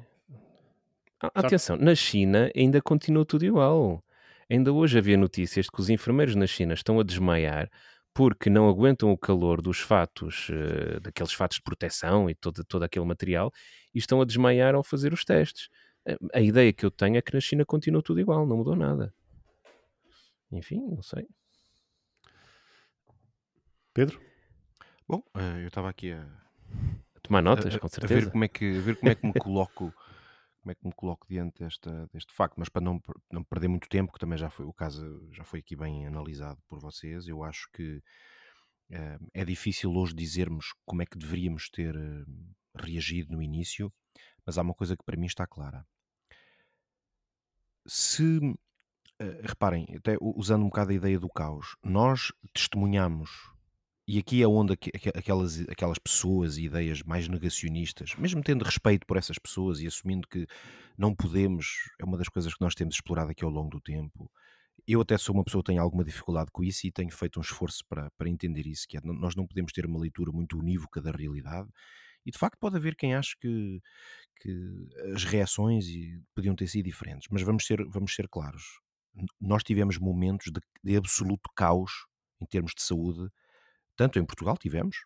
[1.22, 4.04] Ah, atenção, na China ainda continua tudo igual.
[4.50, 7.70] Ainda hoje havia notícias de que os enfermeiros na China estão a desmaiar
[8.14, 12.82] porque não aguentam o calor dos fatos, uh, daqueles fatos de proteção e todo, todo
[12.82, 13.54] aquele material,
[13.94, 15.70] e estão a desmaiar ao fazer os testes.
[16.34, 19.14] A ideia que eu tenho é que na China continua tudo igual, não mudou nada.
[20.52, 21.28] Enfim, não sei.
[23.98, 24.22] Pedro?
[25.08, 28.14] Bom, uh, eu estava aqui a, a tomar notas, a, com certeza.
[28.14, 29.92] A ver como é que, ver como é que me coloco,
[30.62, 33.90] como é que me coloco diante desta, deste facto, mas para não, não perder muito
[33.90, 37.44] tempo, que também já foi o caso, já foi aqui bem analisado por vocês, eu
[37.44, 37.98] acho que
[38.92, 42.26] uh, é difícil hoje dizermos como é que deveríamos ter uh,
[42.76, 43.92] reagido no início,
[44.46, 45.84] mas há uma coisa que para mim está clara.
[47.88, 48.40] Se
[49.42, 53.57] reparem, até usando um bocado a ideia do caos, nós testemunhamos
[54.08, 54.74] e aqui é onde
[55.16, 60.28] aquelas, aquelas pessoas e ideias mais negacionistas, mesmo tendo respeito por essas pessoas e assumindo
[60.28, 60.48] que
[60.98, 64.32] não podemos, é uma das coisas que nós temos explorado aqui ao longo do tempo.
[64.88, 67.42] Eu até sou uma pessoa que tem alguma dificuldade com isso e tenho feito um
[67.42, 71.02] esforço para, para entender isso, que é, nós não podemos ter uma leitura muito unívoca
[71.02, 71.68] da realidade
[72.26, 73.82] e de facto pode haver quem ache que,
[74.40, 75.86] que as reações
[76.34, 78.80] podiam ter sido diferentes, mas vamos ser, vamos ser claros.
[79.42, 82.06] Nós tivemos momentos de, de absoluto caos
[82.42, 83.30] em termos de saúde
[83.98, 84.98] tanto em Portugal tivemos,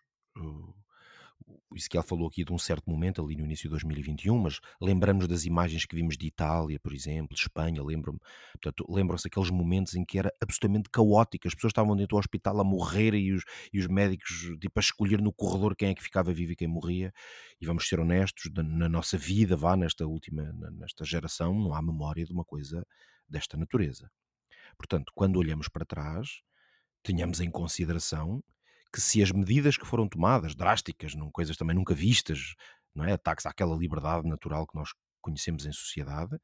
[1.72, 5.26] o Ezequiel falou aqui de um certo momento ali no início de 2021, mas lembramos
[5.26, 8.18] das imagens que vimos de Itália, por exemplo, de Espanha, lembram-me,
[8.52, 12.60] portanto, lembram-se aqueles momentos em que era absolutamente caótico, as pessoas estavam dentro do hospital
[12.60, 16.02] a morrer e os, e os médicos tipo, a escolher no corredor quem é que
[16.02, 17.12] ficava vivo e quem morria,
[17.60, 22.24] e vamos ser honestos, na nossa vida, vá, nesta última, nesta geração, não há memória
[22.24, 22.86] de uma coisa
[23.28, 24.10] desta natureza.
[24.76, 26.42] Portanto, quando olhamos para trás,
[27.02, 28.42] tenhamos em consideração
[28.92, 32.54] que se as medidas que foram tomadas, drásticas, não, coisas também nunca vistas,
[32.94, 33.12] não é?
[33.12, 36.36] ataques àquela liberdade natural que nós conhecemos em sociedade,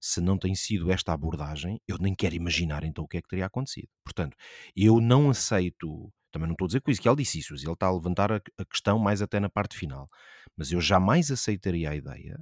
[0.00, 3.28] se não tem sido esta abordagem, eu nem quero imaginar então o que é que
[3.28, 3.88] teria acontecido.
[4.04, 4.36] Portanto,
[4.74, 7.86] eu não aceito, também não estou a dizer que o Ezequiel disse isso, ele está
[7.86, 10.08] a levantar a, a questão mais até na parte final,
[10.56, 12.36] mas eu jamais aceitaria a ideia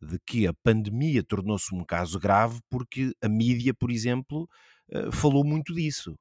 [0.00, 4.48] de que a pandemia tornou-se um caso grave porque a mídia, por exemplo,
[4.90, 6.16] eh, falou muito disso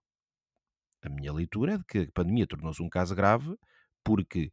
[1.02, 3.56] a minha leitura é de que a pandemia tornou-se um caso grave
[4.04, 4.52] porque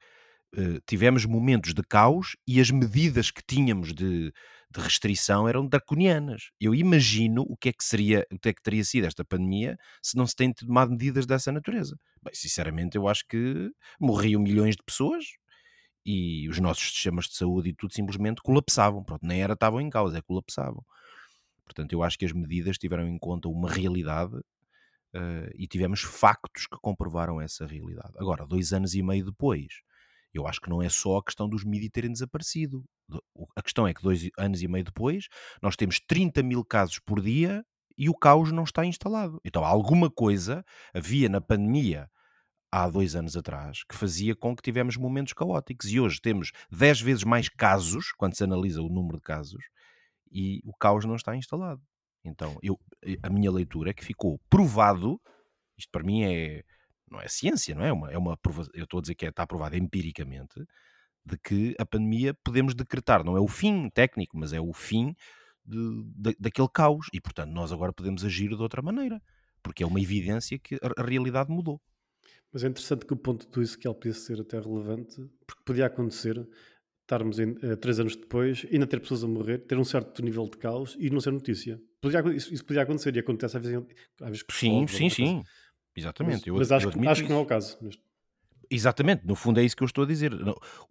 [0.57, 4.33] uh, tivemos momentos de caos e as medidas que tínhamos de,
[4.71, 6.51] de, restrição eram draconianas.
[6.61, 9.79] Eu imagino o que é que seria, o que é que teria sido esta pandemia
[10.03, 11.99] se não se tem tomado medidas dessa natureza.
[12.23, 15.25] Bem, sinceramente, eu acho que morriam milhões de pessoas
[16.05, 19.05] e os nossos sistemas de saúde e tudo simplesmente colapsavam.
[19.05, 20.85] Pronto, nem era estavam em causa, é colapsavam.
[21.65, 24.41] Portanto, eu acho que as medidas tiveram em conta uma realidade
[25.14, 28.12] uh, e tivemos factos que comprovaram essa realidade.
[28.16, 29.68] Agora, dois anos e meio depois,
[30.33, 32.85] eu acho que não é só a questão dos mídias terem desaparecido.
[33.57, 35.29] A questão é que dois anos e meio depois,
[35.62, 37.64] nós temos 30 mil casos por dia
[37.97, 39.40] e o caos não está instalado.
[39.44, 42.09] Então, alguma coisa havia na pandemia
[42.71, 45.90] há dois anos atrás que fazia com que tivemos momentos caóticos.
[45.90, 49.64] E hoje temos 10 vezes mais casos, quando se analisa o número de casos,
[50.31, 51.83] e o caos não está instalado.
[52.29, 55.21] Então, eu, eh, a minha leitura é que ficou provado,
[55.77, 56.62] isto para mim é,
[57.11, 57.93] não é ciência, não é?
[57.93, 60.62] Uma, é uma prova, eu estou a dizer que é, está provado empiricamente,
[61.25, 65.14] de que a pandemia podemos decretar, não é o fim técnico, mas é o fim
[65.64, 69.21] de, de, daquele caos e, portanto, nós agora podemos agir de outra maneira,
[69.62, 71.81] porque é uma evidência que a, a realidade mudou.
[72.53, 76.49] Mas é interessante que o ponto do Ezequiel podia ser até relevante, porque podia acontecer
[77.03, 80.45] estarmos em, uh, três anos depois, ainda ter pessoas a morrer, ter um certo nível
[80.45, 81.81] de caos e não ser notícia.
[82.35, 83.85] Isso, isso podia acontecer e acontece às vezes,
[84.21, 85.43] às vezes Sim, sim, sim.
[85.97, 86.39] Exatamente.
[86.39, 87.79] Mas, eu, mas acho, acho que não é o caso.
[88.71, 90.31] Exatamente, no fundo é isso que eu estou a dizer.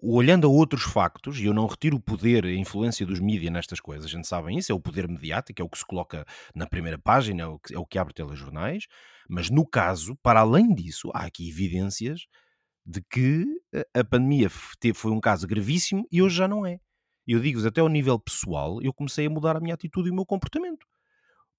[0.02, 3.80] Olhando a outros factos, e eu não retiro o poder, a influência dos mídias nestas
[3.80, 6.65] coisas, a gente sabe isso, é o poder mediático, é o que se coloca na
[6.65, 8.88] primeira página, é o que, é o que abre telejornais,
[9.30, 12.22] mas no caso, para além disso, há aqui evidências
[12.84, 13.46] de que
[13.93, 16.80] a pandemia foi um caso gravíssimo e hoje já não é.
[17.28, 20.15] Eu digo-vos, até ao nível pessoal, eu comecei a mudar a minha atitude e o
[20.15, 20.88] meu comportamento.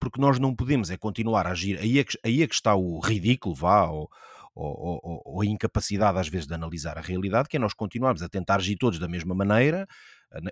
[0.01, 2.75] Porque nós não podemos é continuar a agir, aí é que, aí é que está
[2.75, 4.09] o ridículo, vá, ou,
[4.55, 8.23] ou, ou, ou, a incapacidade às vezes de analisar a realidade, que é nós continuarmos
[8.23, 9.87] a tentar agir todos da mesma maneira,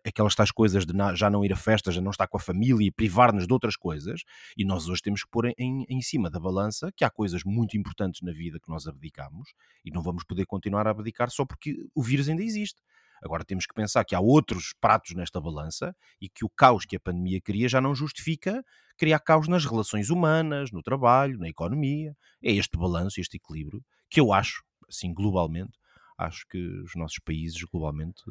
[0.07, 2.87] aquelas tais coisas de já não ir a festas, já não estar com a família
[2.87, 4.23] e privar-nos de outras coisas,
[4.57, 7.77] e nós hoje temos que pôr em, em cima da balança que há coisas muito
[7.77, 9.53] importantes na vida que nós abdicamos
[9.85, 12.81] e não vamos poder continuar a abdicar só porque o vírus ainda existe.
[13.27, 16.97] Agora temos que pensar que há outros pratos nesta balança e que o caos que
[16.97, 18.65] a pandemia cria já não justifica
[18.97, 22.17] criar caos nas relações humanas, no trabalho, na economia.
[22.43, 25.77] É este balanço, este equilíbrio que eu acho, assim, globalmente,
[26.17, 28.23] acho que os nossos países globalmente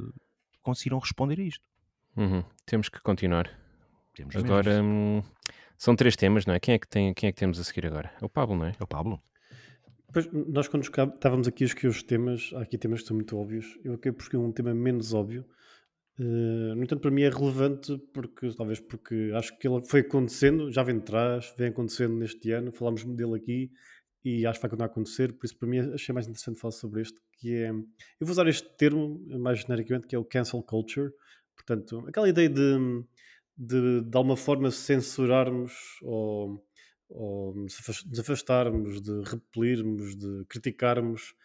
[0.62, 1.64] conseguiram responder a isto.
[2.18, 2.44] Uhum.
[2.66, 3.50] Temos que continuar.
[4.14, 5.22] Temos agora hum,
[5.78, 6.60] são três temas, não é?
[6.60, 8.12] Quem é que tem, quem é que temos a seguir agora?
[8.22, 8.76] É o Pablo, não é?
[8.80, 9.22] É o Pablo.
[10.16, 13.38] Pois, nós quando estávamos aqui a escolher os temas, há aqui temas que são muito
[13.38, 13.78] óbvios.
[13.84, 15.44] Eu acabei por escolher um tema menos óbvio.
[16.18, 20.72] Uh, no entanto, para mim é relevante porque talvez porque acho que ele foi acontecendo,
[20.72, 23.70] já vem de trás, vem acontecendo neste ano, falámos dele aqui
[24.24, 26.72] e acho que vai continuar a acontecer, por isso para mim achei mais interessante falar
[26.72, 27.86] sobre este, que é, eu
[28.22, 31.12] vou usar este termo mais genericamente, que é o cancel culture,
[31.58, 33.04] portanto, aquela ideia de,
[33.58, 36.66] de, de alguma forma censurarmos ou,
[37.10, 41.36] ou nos afastarmos, de repelirmos, de criticarmos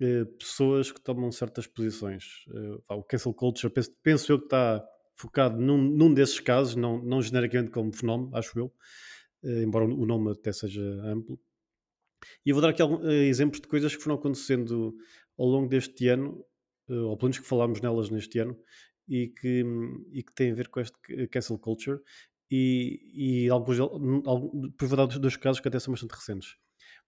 [0.00, 2.44] eh, pessoas que tomam certas posições.
[2.54, 4.84] Eh, o cancel culture, penso, penso eu que está
[5.16, 8.72] focado num, num desses casos, não, não genericamente como fenómeno, acho eu,
[9.42, 11.38] eh, embora o nome até seja amplo.
[12.46, 14.94] E eu vou dar aqui alguns, uh, exemplos de coisas que foram acontecendo
[15.38, 16.44] ao longo deste ano,
[16.88, 18.56] uh, ou pelo menos que falámos nelas neste ano,
[19.08, 19.64] e que,
[20.12, 20.96] e que têm a ver com este
[21.28, 22.00] cancel culture.
[22.50, 26.56] E, e alguns, depois vou dar dois casos que até são bastante recentes.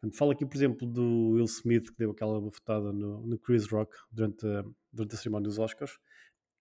[0.01, 3.67] Portanto, falo aqui, por exemplo, do Will Smith, que deu aquela bufetada no, no Chris
[3.67, 5.99] Rock durante a, durante a cerimónia dos Oscars,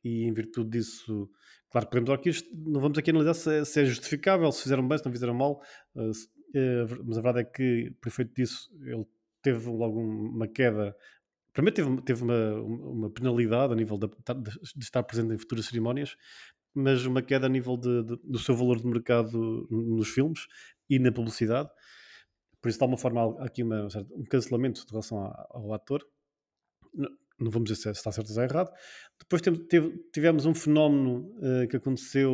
[0.04, 1.30] e em virtude disso,
[1.70, 4.98] claro, podemos aqui, não vamos aqui analisar se, é, se é justificável, se fizeram bem,
[4.98, 5.62] se não fizeram mal,
[5.96, 6.12] uh,
[6.56, 9.06] eh, mas a verdade é que, por efeito disso, ele
[9.42, 10.96] teve logo uma queda.
[11.54, 16.16] Primeiro teve, teve uma, uma penalidade a nível de, de, estar presente em futuras cerimónias,
[16.74, 20.48] mas uma queda a nível de, de, do seu valor de mercado nos filmes
[20.90, 21.70] e na publicidade.
[22.62, 25.18] Por isso, de alguma forma, há aqui uma, um cancelamento de relação
[25.50, 26.06] ao ator.
[26.94, 28.72] Não, não vamos dizer se está certo ou se está errado.
[29.20, 29.42] Depois
[30.12, 32.34] tivemos um fenómeno uh, que aconteceu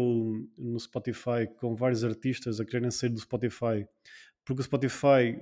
[0.57, 3.87] no Spotify com vários artistas a quererem sair do Spotify,
[4.43, 5.39] porque o Spotify,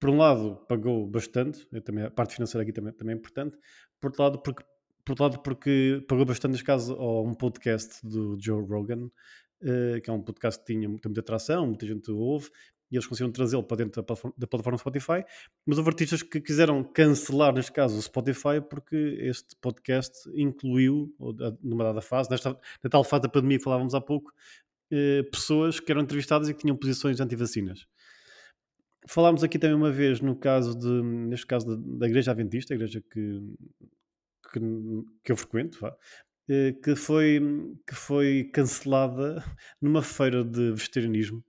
[0.00, 3.56] por um lado, pagou bastante, também, a parte financeira aqui também, também é importante,
[4.00, 4.64] por outro lado, porque,
[5.04, 9.10] por outro lado, porque pagou bastante, caso, a um podcast do Joe Rogan,
[9.62, 12.50] uh, que é um podcast que tinha muita, muita atração, muita gente ouve,
[12.90, 15.24] e eles conseguiram trazê-lo para dentro da plataforma, da plataforma Spotify,
[15.66, 21.12] mas houve artistas que quiseram cancelar, neste caso, o Spotify, porque este podcast incluiu,
[21.62, 24.32] numa dada fase, nesta, na tal fase da pandemia que falávamos há pouco,
[24.90, 27.86] eh, pessoas que eram entrevistadas e que tinham posições anti-vacinas.
[29.08, 32.76] Falámos aqui também uma vez no caso de, neste caso da, da Igreja Adventista, a
[32.76, 33.40] igreja que,
[34.60, 34.60] que,
[35.24, 35.78] que eu frequento,
[36.48, 37.40] eh, que foi,
[37.86, 39.44] que foi cancelada
[39.80, 41.44] numa feira de vegetarianismo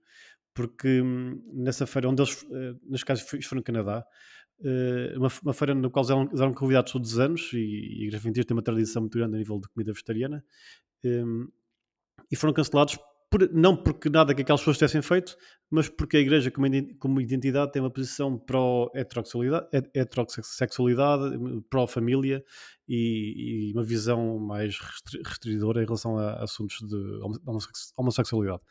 [0.56, 3.04] porque hum, nessa feira, onde eles, eh, neste
[3.46, 4.04] foram no Canadá,
[4.64, 8.06] eh, uma, uma feira na qual eram, eram convidados todos os anos, e, e a
[8.06, 10.42] Igreja Adventista tem uma tradição muito grande a nível de comida vegetariana,
[11.04, 11.46] um,
[12.30, 12.98] e foram cancelados
[13.36, 15.36] por, não porque nada que aquelas pessoas tivessem feito,
[15.70, 16.50] mas porque a Igreja,
[16.98, 21.36] como, identidade, tem uma posição pró-heterossexualidade, heterossexualidade
[21.68, 22.42] pró-família
[22.88, 24.78] e, e, uma visão mais
[25.24, 26.96] restringidora em relação a assuntos de
[27.96, 28.62] homossexualidade.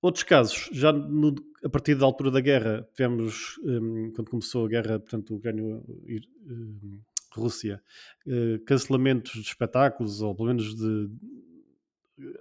[0.00, 4.68] Outros casos, já no, a partir da altura da guerra, tivemos, um, quando começou a
[4.68, 7.82] guerra, portanto, Ucrânia-Rússia,
[8.26, 11.08] um, uh, cancelamentos de espetáculos, ou pelo menos de,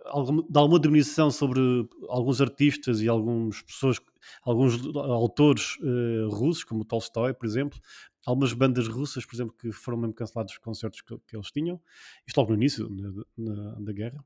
[0.06, 1.60] alguma diminuição sobre
[2.08, 4.00] alguns artistas e algumas pessoas,
[4.44, 7.80] alguns autores uh, russos, como Tolstói, por exemplo,
[8.26, 11.80] algumas bandas russas, por exemplo, que foram mesmo cancelados os concertos que, que eles tinham,
[12.26, 14.26] isto logo no início na, na, da guerra.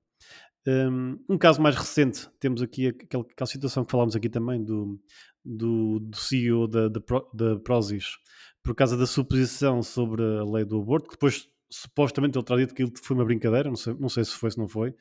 [0.68, 5.00] Um, um, caso mais recente, temos aqui aquela, aquela situação que falámos aqui também do,
[5.43, 7.02] do, do CEO da, da,
[7.34, 8.18] da Prozis,
[8.62, 12.74] por causa da suposição sobre a lei do aborto, que depois supostamente ele terá dito
[12.74, 14.93] que foi uma brincadeira, não sei, não sei se foi, se não foi.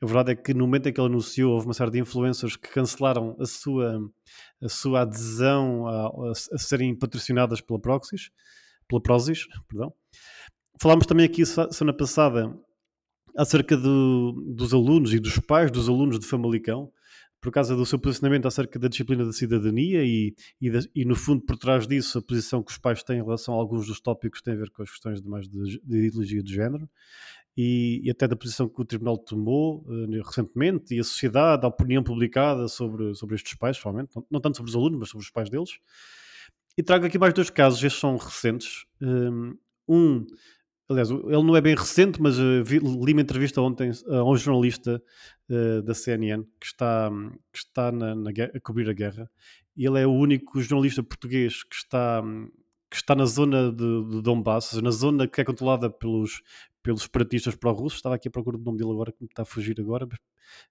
[0.00, 2.56] A verdade é que no momento em que ele anunciou, houve uma série de influencers
[2.56, 4.00] que cancelaram a sua,
[4.62, 8.30] a sua adesão a, a, a serem patrocinadas pela Proxys,
[8.86, 9.92] pela Prozis, perdão.
[10.80, 12.56] Falámos também aqui semana passada
[13.36, 16.92] acerca do, dos alunos e dos pais dos alunos de Famalicão,
[17.40, 21.42] por causa do seu posicionamento acerca da disciplina da cidadania e, e, e, no fundo
[21.42, 24.40] por trás disso a posição que os pais têm em relação a alguns dos tópicos
[24.40, 26.88] que têm a ver com as questões de mais de, de ideologia de género
[27.60, 31.68] e, e, até da posição que o Tribunal tomou uh, recentemente e a sociedade, a
[31.68, 35.24] opinião publicada sobre, sobre estes pais, provavelmente, não, não, tanto sobre os alunos, mas sobre
[35.24, 35.80] os pais deles.
[36.76, 38.86] E trago aqui mais dois casos, estes são recentes.
[39.88, 40.24] Um,
[40.90, 44.36] Aliás, ele não é bem recente, mas uh, vi, li uma entrevista ontem a um
[44.36, 45.02] jornalista
[45.50, 47.10] uh, da CNN que está,
[47.52, 49.30] que está na, na, a cobrir a guerra.
[49.76, 52.22] E ele é o único jornalista português que está,
[52.90, 56.40] que está na zona de, de Donbass, na zona que é controlada pelos,
[56.82, 57.98] pelos separatistas pró-russos.
[57.98, 60.06] Estava aqui à procura do nome dele agora, que me está a fugir agora.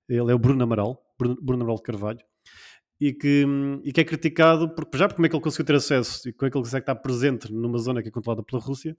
[0.08, 2.20] Ele é o Bruno Amaral, Bruno, Bruno Amaral de Carvalho.
[3.00, 3.46] E que,
[3.84, 6.34] e que é criticado por, já por como é que ele conseguiu ter acesso e
[6.34, 8.98] como é que ele consegue estar presente numa zona que é controlada pela Rússia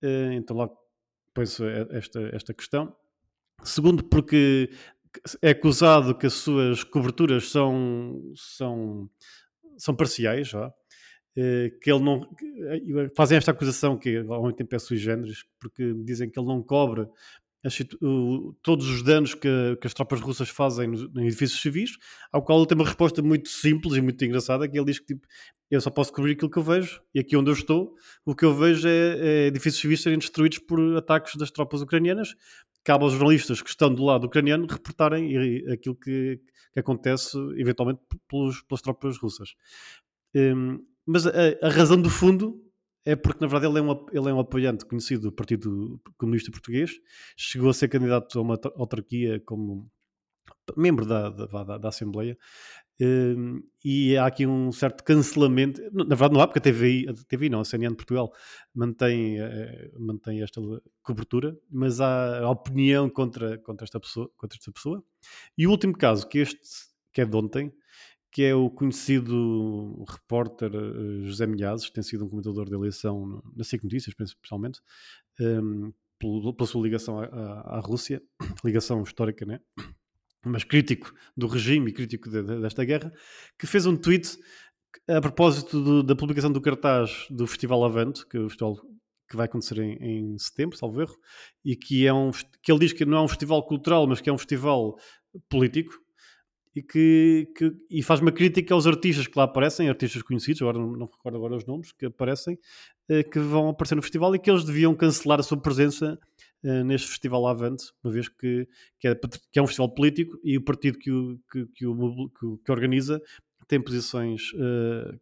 [0.00, 0.78] eh, então logo
[1.34, 2.94] penso esta, esta questão.
[3.62, 4.70] Segundo, porque
[5.42, 9.10] é acusado que as suas coberturas são, são,
[9.76, 10.72] são parciais, já,
[11.82, 12.26] que ele não
[12.70, 16.46] eh, fazem esta acusação que ao mesmo tempo é sui generis, porque dizem que ele
[16.46, 16.62] não
[18.00, 21.96] o, todos os danos que, que, as tropas russas fazem nos, em edifícios civis,
[22.32, 25.06] ao qual ele tem uma resposta muito simples e muito engraçada, que ele diz que
[25.06, 25.26] tipo,
[25.70, 28.44] eu só posso cobrir aquilo que eu vejo, e aqui onde eu estou, o que
[28.44, 32.34] eu vejo é, é edifícios civis serem destruídos por ataques das tropas ucranianas,
[32.84, 35.36] cabe aos jornalistas que estão do lado ucraniano reportarem
[35.72, 36.40] aquilo que,
[36.72, 39.54] que acontece eventualmente pelos, pelas tropas russas.
[40.34, 41.30] Um, mas a,
[41.62, 42.62] a razão do fundo
[43.04, 46.50] é porque, na verdade, ele é um, ele é um apoiante conhecido do Partido Comunista
[46.50, 46.90] Português,
[47.36, 49.88] chegou a ser candidato a uma autarquia como
[50.76, 52.36] membro da, da, da, da Assembleia,
[53.00, 55.80] um, e há aqui um certo cancelamento.
[55.92, 58.32] Na verdade, não há, porque a TVI, a TVI não, a CNN de Portugal
[58.74, 60.60] mantém, uh, mantém esta
[61.02, 65.04] cobertura, mas há a opinião contra, contra, esta pessoa, contra esta pessoa.
[65.56, 66.58] E o último caso, que este
[67.12, 67.72] que é de ontem,
[68.36, 73.42] que é o conhecido repórter uh, José Milhazes, que tem sido um comentador de eleição
[73.56, 74.78] na SIC Notícias, principalmente,
[75.40, 78.22] um, pela, pela sua ligação à, à, Rússia,
[78.62, 79.58] ligação histórica, né?
[80.44, 83.10] mas crítico do regime e crítico de, de, desta guerra,
[83.58, 84.38] que fez um tweet
[85.08, 88.76] a propósito do, da publicação do cartaz do Festival Avante, que é o festival
[89.30, 89.94] que vai acontecer em,
[90.34, 91.16] em, setembro, salvo erro,
[91.64, 92.30] e que é um
[92.62, 94.94] que ele diz que não é um festival cultural, mas que é um festival
[95.48, 96.04] político,
[96.76, 100.78] e que, que e faz uma crítica aos artistas que lá aparecem, artistas conhecidos, agora
[100.78, 102.58] não, não recordo agora os nomes, que aparecem,
[103.08, 106.18] eh, que vão aparecer no festival e que eles deviam cancelar a sua presença
[106.62, 108.68] eh, neste festival Avante, uma vez que,
[109.00, 112.58] que, é, que é um festival político e o partido que o, que, que o,
[112.62, 113.22] que, organiza
[113.66, 115.18] tem posições uh,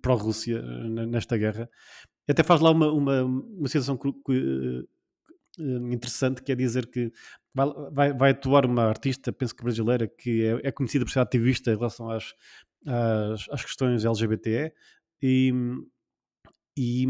[0.00, 0.62] pró-Rússia
[1.06, 1.68] nesta guerra.
[2.26, 3.96] Até faz lá uma, uma, uma situação
[5.58, 7.12] interessante, que é dizer que
[7.54, 11.20] vai, vai, vai, atuar uma artista, penso que brasileira, que é, é conhecida por ser
[11.20, 12.34] ativista em relação às,
[12.86, 14.72] às, às questões LGBTE
[15.22, 15.52] e,
[16.76, 17.04] e,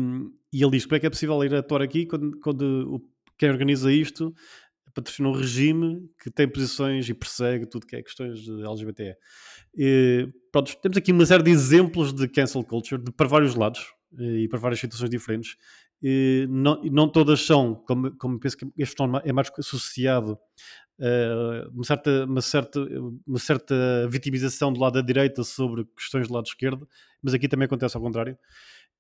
[0.53, 2.63] e, ele diz como é que é possível ir atuar aqui quando, quando
[2.95, 3.03] o,
[3.39, 4.35] quem organiza isto
[4.95, 9.17] patrocina um regime que tem posições e persegue tudo que é questões de LGBTE.
[9.75, 13.95] E, pronto, temos aqui uma série de exemplos de cancel culture de, para vários lados
[14.19, 15.57] e para várias situações diferentes
[16.49, 20.39] não, não todas são, como, como penso que este fenómeno é mais associado
[21.01, 22.81] a uma, certa, uma, certa,
[23.27, 26.89] uma certa vitimização do lado da direita sobre questões do lado esquerdo,
[27.23, 28.37] mas aqui também acontece ao contrário.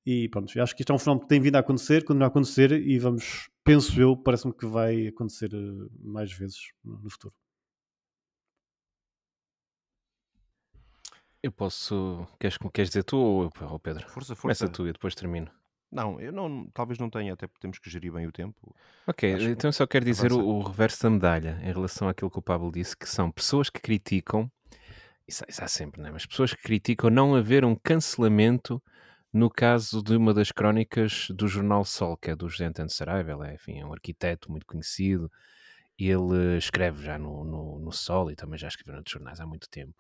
[0.04, 2.28] E pronto, acho que isto é um fenómeno que tem vindo a acontecer, continua a
[2.28, 7.32] acontecer e vamos, penso eu, parece-me que vai acontecer eh, mais vezes no futuro.
[11.40, 12.26] Eu posso.
[12.38, 14.08] Queres, queres dizer tu ou, ou Pedro?
[14.08, 14.42] Força, força.
[14.42, 15.50] Começa tu e depois termino.
[15.92, 18.74] Não, eu não, talvez não tenha, até porque temos que gerir bem o tempo.
[19.06, 22.30] Ok, Acho então eu só quero dizer o, o, reverso da medalha em relação àquilo
[22.30, 24.50] que o Pablo disse, que são pessoas que criticam,
[25.28, 26.12] isso, isso há sempre, não é?
[26.12, 28.82] Mas pessoas que criticam não haver um cancelamento
[29.30, 33.32] no caso de uma das crónicas do jornal Sol, que é do José Antônio Saraiva,
[33.32, 35.30] ele é, enfim, é um arquiteto muito conhecido,
[35.98, 39.68] ele escreve já no, no, no Sol e também já escreveu noutros jornais há muito
[39.68, 39.94] tempo.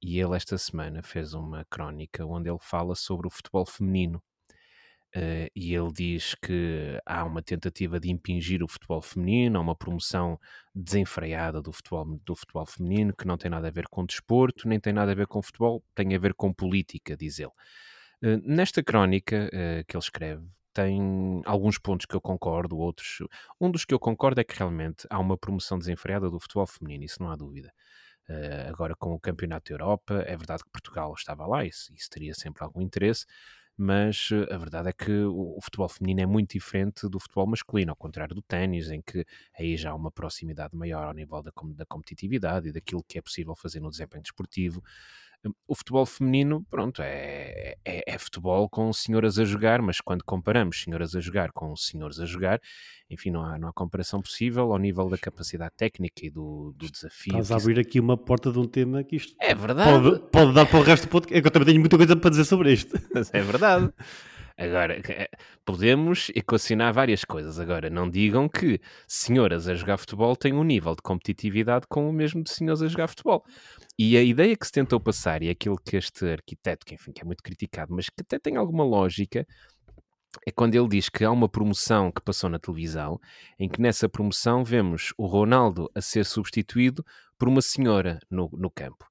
[0.00, 4.22] E ele esta semana fez uma crónica onde ele fala sobre o futebol feminino
[5.16, 9.76] Uh, e ele diz que há uma tentativa de impingir o futebol feminino, há uma
[9.76, 10.40] promoção
[10.74, 14.80] desenfreada do futebol, do futebol feminino, que não tem nada a ver com desporto, nem
[14.80, 17.52] tem nada a ver com futebol, tem a ver com política, diz ele.
[18.24, 23.18] Uh, nesta crónica uh, que ele escreve, tem alguns pontos que eu concordo, outros.
[23.60, 27.04] Um dos que eu concordo é que realmente há uma promoção desenfreada do futebol feminino,
[27.04, 27.72] isso não há dúvida.
[28.66, 32.34] Agora, com o Campeonato da Europa, é verdade que Portugal estava lá, isso, isso teria
[32.34, 33.24] sempre algum interesse,
[33.76, 37.46] mas uh, a verdade é que o, o, futebol feminino é muito diferente do futebol
[37.46, 39.24] masculino, ao contrário do ténis, em que
[39.58, 43.22] aí já há uma proximidade maior ao nível da, da competitividade e daquilo que é
[43.22, 44.82] possível fazer no desempenho desportivo
[45.66, 50.82] o futebol feminino, pronto, é, é, é, futebol com senhoras a jogar, mas quando comparamos
[50.82, 52.60] senhoras a jogar com senhores a jogar,
[53.10, 56.90] enfim, não há, não há comparação possível ao nível da capacidade técnica e do, do
[56.90, 57.38] desafio.
[57.38, 59.90] Estás a abrir aqui uma porta de um tema que isto é verdade.
[59.90, 61.42] Pode, pode dar para o resto do podcast.
[61.42, 62.98] É eu também tenho muita coisa para dizer sobre isto.
[63.12, 63.92] Mas é verdade.
[64.56, 65.28] Agora, eh,
[65.64, 67.58] podemos equacionar várias coisas.
[67.58, 72.12] Agora, não digam que senhoras a jogar futebol têm um nível de competitividade como o
[72.12, 73.44] mesmo de senhores a jogar futebol.
[73.98, 77.22] E a ideia que se tentou passar, e aquilo que este arquiteto, que enfim, que
[77.22, 79.44] é muito criticado, mas que até tem alguma lógica,
[80.46, 83.20] é quando ele diz que há uma promoção que passou na televisão,
[83.58, 87.04] em que nessa promoção vemos o Ronaldo a ser substituído
[87.38, 89.04] por uma senhora no, no campo.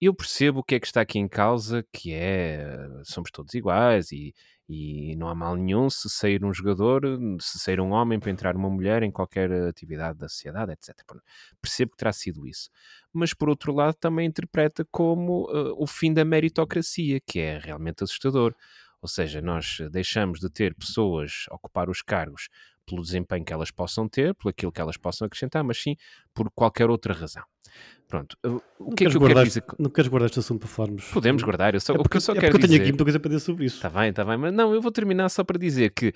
[0.00, 2.66] Eu percebo o que é que está aqui em causa, que é
[3.04, 4.34] somos todos iguais e,
[4.72, 7.02] e não há mal nenhum se sair um jogador,
[7.40, 10.94] se sair um homem para entrar uma mulher em qualquer atividade da sociedade, etc.
[11.60, 12.70] Percebo que terá sido isso.
[13.12, 18.04] Mas, por outro lado, também interpreta como uh, o fim da meritocracia, que é realmente
[18.04, 18.54] assustador.
[19.02, 22.48] Ou seja, nós deixamos de ter pessoas ocupar os cargos
[22.86, 25.96] pelo desempenho que elas possam ter, por aquilo que elas possam acrescentar, mas sim
[26.34, 27.44] por qualquer outra razão.
[28.08, 28.36] Pronto.
[28.78, 29.64] O que é que eu guardar, quero dizer?
[29.78, 31.04] Não queres guardar este assunto para falarmos?
[31.12, 31.74] Podemos guardar.
[31.74, 32.64] Eu só, é porque, o que eu só é quero dizer...
[32.64, 33.76] eu tenho aqui muita coisa para dizer sobre isso.
[33.76, 34.36] Está bem, está bem.
[34.36, 36.12] Mas não, eu vou terminar só para dizer que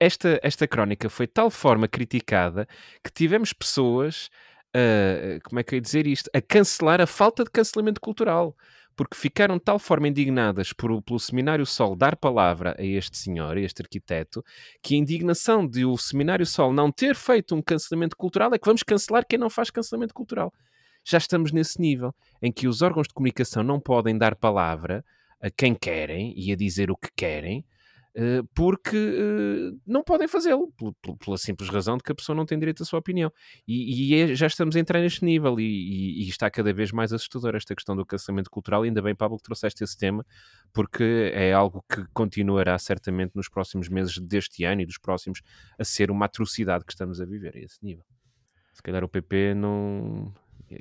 [0.00, 2.66] esta, esta crónica foi de tal forma criticada
[3.04, 4.28] que tivemos pessoas,
[4.74, 8.56] uh, como é que eu ia dizer isto, a cancelar a falta de cancelamento cultural
[8.96, 13.56] porque ficaram de tal forma indignadas por, pelo Seminário Sol dar palavra a este senhor,
[13.56, 14.42] a este arquiteto,
[14.82, 18.66] que a indignação de o Seminário Sol não ter feito um cancelamento cultural é que
[18.66, 20.52] vamos cancelar quem não faz cancelamento cultural.
[21.04, 25.04] Já estamos nesse nível em que os órgãos de comunicação não podem dar palavra
[25.40, 27.64] a quem querem e a dizer o que querem,
[28.54, 30.72] porque eh, não podem fazê-lo,
[31.22, 33.30] pela simples razão de que a pessoa não tem direito à sua opinião.
[33.68, 36.92] E, e é, já estamos a entrar neste nível e, e, e, está cada vez
[36.92, 38.84] mais assustador esta questão do cancelamento cultural.
[38.84, 40.24] Ainda bem, Pablo, que trouxeste esse tema,
[40.72, 45.42] porque é algo que continuará certamente nos próximos meses deste ano e dos próximos
[45.78, 48.04] a ser uma atrocidade que estamos a viver a esse nível.
[48.72, 50.32] Se calhar o PP não,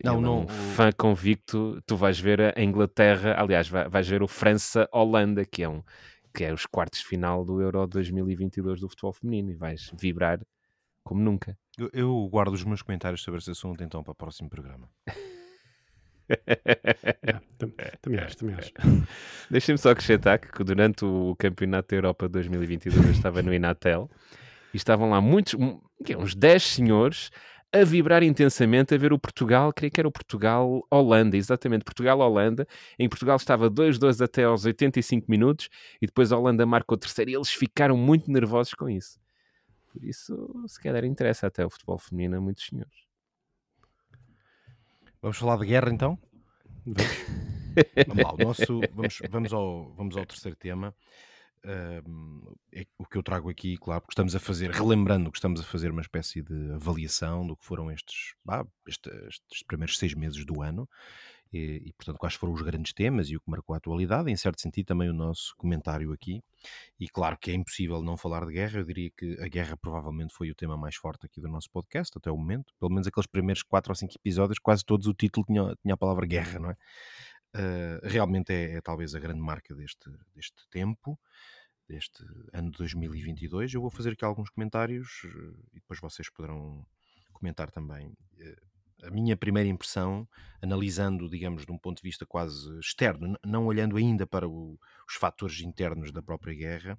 [0.04, 0.42] não, não.
[0.44, 5.70] Um fã convicto, tu vais ver a Inglaterra, aliás, vais ver o França-Holanda, que é
[5.70, 5.84] um
[6.36, 10.40] que é os quartos de final do Euro 2022 do futebol feminino e vais vibrar
[11.02, 11.58] como nunca.
[11.78, 14.90] Eu, eu guardo os meus comentários sobre esse assunto então para o próximo programa.
[16.28, 17.40] é,
[18.02, 18.72] também acho, também acho.
[19.50, 24.10] Deixem-me só acrescentar que durante o Campeonato da Europa 2022 eu estava no Inatel
[24.74, 25.54] e estavam lá muitos,
[26.18, 27.32] uns 10 senhores
[27.76, 32.66] a vibrar intensamente a ver o Portugal, creio que era o Portugal-Holanda, exatamente, Portugal-Holanda.
[32.98, 35.70] Em Portugal estava 2-2 até aos 85 minutos
[36.02, 39.20] e depois a Holanda marcou o terceiro e eles ficaram muito nervosos com isso.
[39.92, 43.06] Por isso, se calhar interessa até o futebol feminino a muitos senhores.
[45.22, 46.18] Vamos falar de guerra então?
[46.86, 50.96] vamos lá, nosso, vamos, vamos, ao, vamos ao terceiro tema
[51.66, 55.64] é o que eu trago aqui, claro, porque estamos a fazer, relembrando que estamos a
[55.64, 60.46] fazer uma espécie de avaliação do que foram estes, bah, estes, estes primeiros seis meses
[60.46, 60.88] do ano
[61.56, 64.36] e, e, portanto, quais foram os grandes temas e o que marcou a atualidade, em
[64.36, 66.44] certo sentido, também o nosso comentário aqui.
[67.00, 70.34] E claro que é impossível não falar de guerra, eu diria que a guerra provavelmente
[70.34, 73.28] foi o tema mais forte aqui do nosso podcast até o momento, pelo menos aqueles
[73.28, 76.72] primeiros quatro ou cinco episódios, quase todos o título tinha, tinha a palavra guerra, não
[76.72, 76.76] é?
[77.56, 81.18] Uh, realmente é, é, talvez a grande marca deste, deste tempo
[81.88, 83.74] deste ano de 2022.
[83.74, 86.86] Eu vou fazer aqui alguns comentários eh, e depois vocês poderão
[87.32, 88.12] comentar também.
[88.40, 88.56] Eh,
[89.04, 90.28] a minha primeira impressão,
[90.62, 95.16] analisando, digamos, de um ponto de vista quase externo, não olhando ainda para o, os
[95.16, 96.98] fatores internos da própria guerra,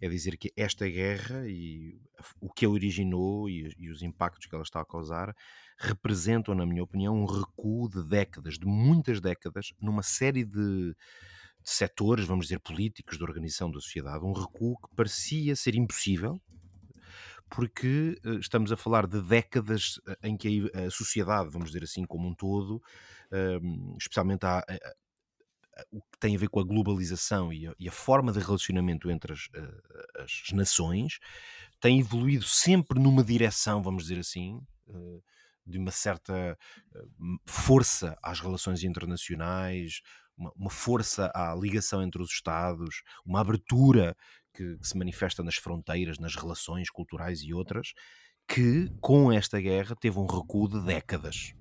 [0.00, 1.98] é dizer que esta guerra e
[2.40, 5.34] o que a originou e, e os impactos que ela está a causar
[5.78, 10.94] representam, na minha opinião, um recuo de décadas, de muitas décadas, numa série de, de
[11.64, 16.40] setores, vamos dizer, políticos, de organização da sociedade, um recuo que parecia ser impossível,
[17.48, 21.84] porque uh, estamos a falar de décadas eh, em que a, a, sociedade, vamos dizer
[21.84, 24.64] assim, como um todo, uh, especialmente a,
[25.92, 29.10] o que tem a ver com a globalização e a, e a forma de relacionamento
[29.10, 29.48] entre as,
[30.18, 31.18] as, nações
[31.78, 34.58] tem evoluído sempre numa direção, vamos dizer assim,
[35.66, 36.56] de uma certa
[37.46, 40.00] força às relações internacionais,
[40.36, 44.14] uma, uma, força à ligação entre os Estados, uma abertura
[44.54, 47.92] que, que se manifesta nas fronteiras, nas relações culturais e outras,
[48.46, 51.52] que com esta guerra teve um recuo de décadas.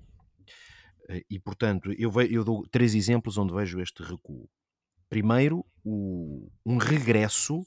[1.10, 4.50] Eh, e, portanto, eu, ve, eu dou três exemplos onde vejo este recuo.
[5.10, 7.66] Primeiro, o, um regresso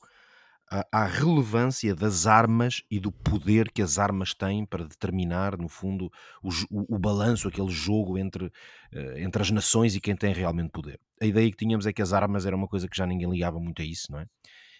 [0.70, 6.10] à, relevância das armas e do poder que as armas têm para determinar, no fundo,
[6.42, 10.70] o, o, o balanço, aquele jogo entre, uh, entre as nações e quem tem realmente
[10.70, 11.00] poder.
[11.20, 13.58] A ideia que tínhamos é que as armas era uma coisa que já ninguém ligava
[13.58, 14.26] muito a isso, não é?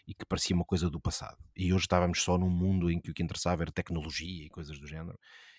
[0.06, 1.36] E que parecia uma coisa do passado.
[1.56, 4.78] E hoje estávamos só num mundo em que o que interessava era tecnologia e coisas
[4.78, 5.18] do género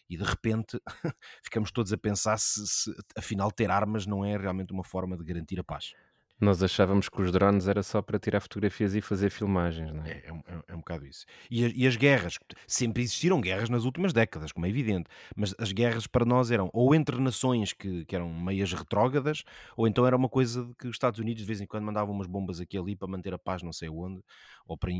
[0.09, 0.79] e de repente
[1.43, 5.23] ficamos todos a pensar se, se, afinal ter armas não é realmente uma forma de
[5.23, 5.93] garantir a paz.
[6.39, 10.11] Nós achávamos que os drones era só para tirar fotografias e fazer filmagens, não é?
[10.11, 11.25] É, é, um, é um bocado isso.
[11.51, 15.73] E, e, as guerras, sempre existiram guerras nas últimas décadas, como é evidente, mas as
[15.73, 19.43] guerras para nós eram ou entre nações que, que eram meias retrógradas,
[19.75, 22.15] ou então era uma coisa de que os Estados Unidos de vez em quando mandavam
[22.15, 24.21] umas bombas aqui ali para manter a paz não sei onde,
[24.65, 24.91] ou para,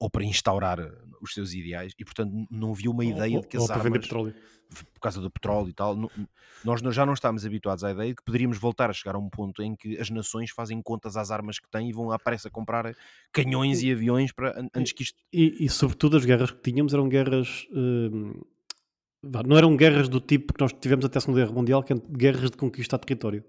[0.00, 0.90] ou para instaurar eh,
[1.20, 4.00] os seus ideais, e portanto não havia uma ideia ou, de que as armas...
[4.00, 4.34] petróleo
[4.68, 5.96] por causa do petróleo e tal,
[6.64, 9.28] nós já não estamos habituados à ideia de que poderíamos voltar a chegar a um
[9.28, 12.48] ponto em que as nações fazem contas às armas que têm e vão à pressa
[12.48, 12.96] comprar
[13.30, 15.22] canhões e aviões para, antes que isto.
[15.30, 17.66] E, e sobretudo as guerras que tínhamos eram guerras.
[17.70, 18.40] Hum,
[19.22, 22.02] não eram guerras do tipo que nós tivemos até a Segunda Guerra Mundial, que eram
[22.08, 23.44] guerras de conquistar território.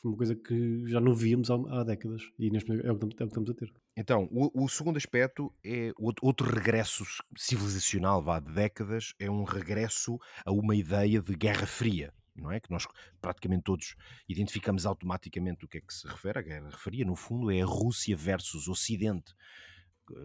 [0.00, 3.04] Foi uma coisa que já não víamos há, há décadas e neste é o, que,
[3.04, 3.70] é o que estamos a ter.
[3.96, 7.04] Então, o, o, segundo aspecto é outro, outro regresso
[7.36, 12.60] civilizacional, vá, de décadas, é um regresso a uma ideia de Guerra Fria, não é?
[12.60, 12.86] Que nós
[13.20, 13.94] praticamente todos
[14.28, 17.04] identificamos automaticamente o que é que se refere à Guerra Fria.
[17.04, 19.34] No fundo, é a Rússia versus Ocidente.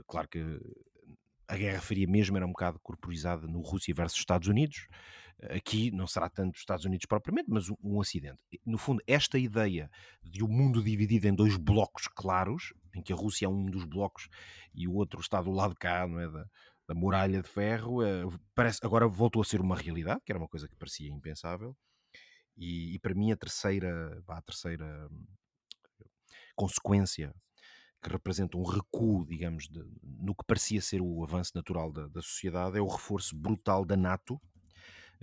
[0.08, 0.39] Claro que
[1.47, 4.88] a Guerra Fria mesmo era um bocado corporizada no Rússia versus Estados Unidos.
[5.49, 8.01] Aqui não será tanto Estados Unidos propriamente, mas um, um.
[8.66, 9.91] No fundo, esta ideia
[10.24, 13.66] de o um mundo dividido em dois blocos claros, em que a Rússia é um
[13.66, 14.30] dos blocos
[14.74, 16.30] e o outro está do lado cá, não é?
[16.30, 16.45] Da,
[16.88, 20.47] da muralha de ferro, é, parece, agora voltou a ser uma realidade, que era uma
[20.47, 21.76] coisa que parecia impensável.
[22.58, 25.26] E, e para mim a terceira, a terceira hum,
[26.56, 27.34] consequência
[28.01, 32.22] que representa um recuo, digamos, de, no que parecia ser o avanço natural da, da
[32.22, 34.39] sociedade, é o reforço brutal da NATO,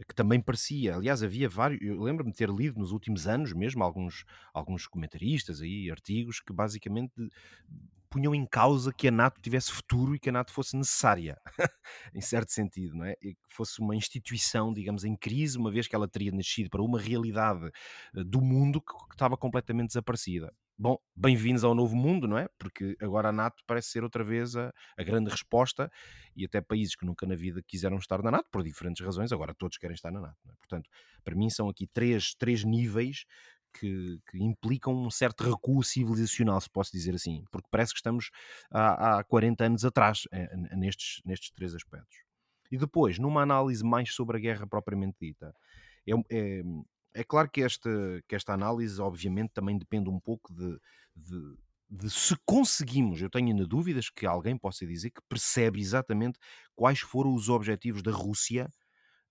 [0.09, 3.85] que também parecia, aliás, havia vários, eu lembro-me de ter lido nos últimos anos mesmo
[3.85, 7.13] alguns, alguns comentaristas aí, artigos, que basicamente
[8.13, 11.41] punham em causa que a NATO tivesse futuro e que a NATO fosse necessária,
[12.15, 13.15] em certo sentido, não é?
[13.23, 16.83] E que fosse uma instituição, digamos, em crise, uma vez que ela teria nascido para
[16.83, 17.65] uma realidade
[18.15, 20.53] eh, do mundo que, que estava completamente desaparecida.
[20.79, 22.49] Bom, bem-vindos ao novo mundo, não é?
[22.59, 25.91] Porque agora a NATO parece ser outra vez a, a, grande resposta
[26.37, 29.55] e até países que nunca na vida quiseram estar na NATO, por diferentes razões, agora
[29.55, 30.39] todos querem estar na NATO.
[30.49, 30.53] É?
[30.59, 30.91] Portanto,
[31.23, 33.25] para mim são aqui três, três níveis
[33.73, 38.31] que, que, implicam um certo recuo civilizacional, se posso dizer assim, porque parece que estamos
[38.71, 42.17] há, há 40 anos atrás é, nestes, nestes três aspectos.
[42.71, 45.55] E depois, numa análise mais sobre a guerra propriamente dita,
[46.07, 46.63] é, é,
[47.15, 47.91] é claro que esta,
[48.27, 50.79] que esta análise, obviamente, também depende um pouco de,
[51.15, 51.57] de,
[51.91, 53.21] de, se conseguimos.
[53.21, 56.39] Eu tenho ainda dúvidas que alguém possa dizer que percebe exatamente
[56.75, 58.71] quais foram os objetivos da Rússia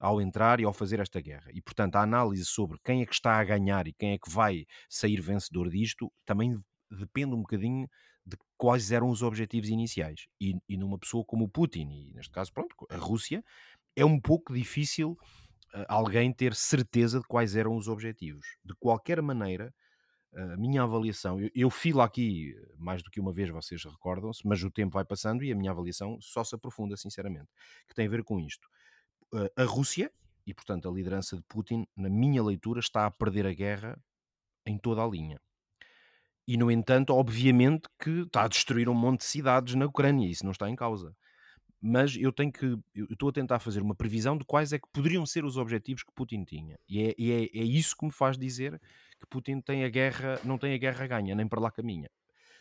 [0.02, 1.50] ao entrar e ao fazer esta guerra.
[1.54, 4.30] E, portanto, a análise sobre quem é que está a ganhar e quem é que
[4.30, 6.58] vai sair vencedor disto também
[6.90, 7.88] depende um bocadinho
[8.26, 10.26] de quais eram os objetivos iniciais.
[10.40, 13.44] E, e numa pessoa como o Putin, e neste caso, pronto, a Rússia,
[13.96, 15.16] é um pouco difícil
[15.88, 18.46] alguém ter certeza de quais eram os objetivos.
[18.64, 19.74] De qualquer maneira,
[20.34, 24.64] a minha avaliação, eu, eu filo aqui mais do que uma vez, vocês recordam-se, mas
[24.64, 27.50] o tempo vai passando e a minha avaliação só se aprofunda, sinceramente,
[27.88, 28.68] que tem a ver com isto.
[29.56, 30.12] A Rússia,
[30.46, 33.98] e portanto a liderança de Putin, na minha leitura, está a perder a guerra
[34.66, 35.40] em toda a linha.
[36.48, 40.44] E, no entanto, obviamente que está a destruir um monte de cidades na Ucrânia, isso
[40.44, 41.16] não está em causa.
[41.80, 44.88] Mas eu tenho que eu estou a tentar fazer uma previsão de quais é que
[44.92, 46.78] poderiam ser os objetivos que Putin tinha.
[46.88, 48.80] E é, e é, é, isso que me faz dizer
[49.20, 52.10] que Putin tem a guerra não tem a guerra ganha nem para lá caminha.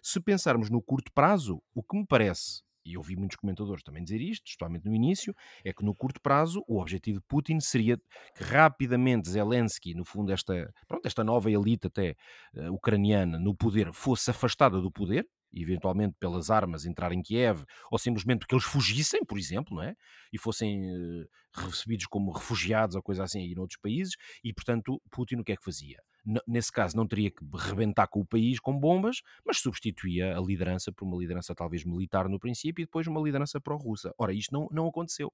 [0.02, 4.02] Se pensarmos no curto prazo o que me parece e eu vi muitos comentadores também
[4.02, 7.96] dizer isto, especialmente no início, é que no curto prazo o objetivo de Putin seria
[7.96, 12.14] que rapidamente Zelensky, no fundo esta, pronto, esta nova elite até
[12.54, 17.98] uh, ucraniana no poder, fosse afastada do poder, eventualmente pelas armas entrar em Kiev, ou
[17.98, 19.94] simplesmente porque eles fugissem, por exemplo, não é?
[20.32, 24.14] E fossem uh, recebidos como refugiados ou coisa assim aí noutros países,
[24.44, 25.98] e portanto Putin o que é que fazia?
[26.46, 30.92] Nesse caso não teria que rebentar com o país com bombas, mas substituía a liderança
[30.92, 34.14] por uma liderança talvez militar no princípio e depois uma liderança pró-russa.
[34.18, 35.32] Ora, isto não, não aconteceu.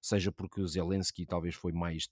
[0.00, 2.08] Seja porque o Zelensky talvez foi mais,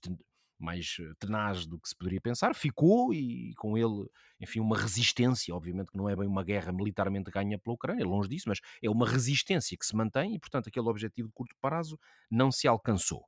[0.57, 4.07] mais eh, tenaz do que se poderia pensar, ficou e com ele,
[4.39, 8.29] enfim, uma resistência, obviamente que não é bem uma guerra militarmente ganha pela Ucrânia, longe
[8.29, 11.99] disso, mas é uma resistência que se mantém e, portanto, aquele objetivo de curto prazo
[12.29, 13.27] não se alcançou.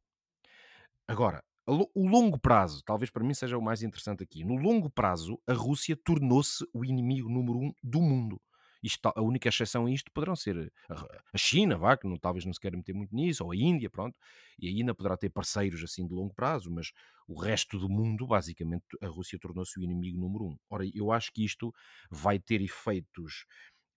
[1.08, 4.44] Agora, o longo prazo, talvez para mim seja o mais interessante aqui.
[4.44, 8.42] No longo prazo, a Rússia tornou-se o inimigo número um do mundo.
[8.84, 12.52] Isto, a única exceção a isto poderão ser a China, vá, que não, talvez não
[12.52, 14.14] se queira meter muito nisso, ou a Índia, pronto,
[14.60, 16.92] e a Índia poderá ter parceiros assim de longo prazo, mas
[17.26, 20.58] o resto do mundo, basicamente, a Rússia tornou-se o inimigo número um.
[20.70, 21.74] Ora, eu acho que isto
[22.12, 23.46] vai ter efeitos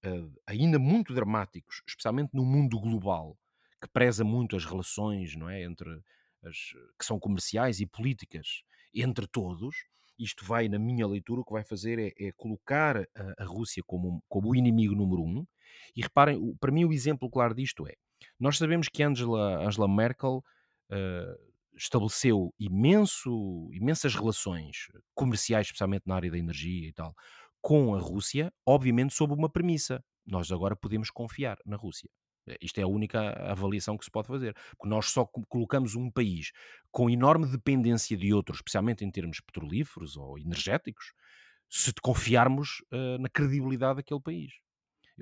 [0.04, 3.36] uh, ainda muito dramáticos, especialmente no mundo global,
[3.82, 6.00] que preza muito as relações, não é, entre
[6.47, 6.57] as,
[6.99, 8.62] que são comerciais e políticas
[8.94, 9.76] entre todos,
[10.18, 13.82] isto vai, na minha leitura, o que vai fazer é, é colocar a, a, Rússia
[13.86, 15.47] como, como o inimigo número um.
[15.94, 17.94] E reparem, para mim o exemplo claro disto é,
[18.38, 20.42] nós sabemos que Angela, Angela Merkel
[20.90, 27.14] uh, estabeleceu imenso, imensas relações comerciais, especialmente na área da energia e tal,
[27.61, 30.03] com a Rússia, obviamente sob uma premissa.
[30.24, 32.11] Nós agora podemos confiar na Rússia.
[32.61, 34.55] Isto é a única avaliação que se pode fazer.
[34.76, 36.53] Porque nós só colocamos um país
[36.90, 41.12] com enorme dependência de outros, especialmente em termos petrolíferos ou energéticos,
[41.68, 44.53] se confiarmos uh, na credibilidade daquele país.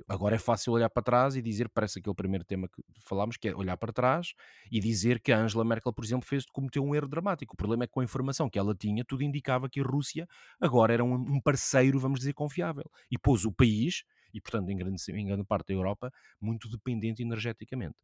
[0.09, 3.47] Agora é fácil olhar para trás e dizer, parece aquele primeiro tema que falámos, que
[3.47, 4.33] é olhar para trás
[4.69, 7.53] e dizer que a Angela Merkel, por exemplo, fez cometeu um erro dramático.
[7.53, 10.27] O problema é que com a informação que ela tinha, tudo indicava que a Rússia
[10.59, 12.83] agora era um parceiro, vamos dizer, confiável.
[13.09, 14.03] E pôs o país
[14.35, 16.11] e, portanto, em grande, em grande parte da Europa,
[16.41, 17.95] muito dependente energeticamente.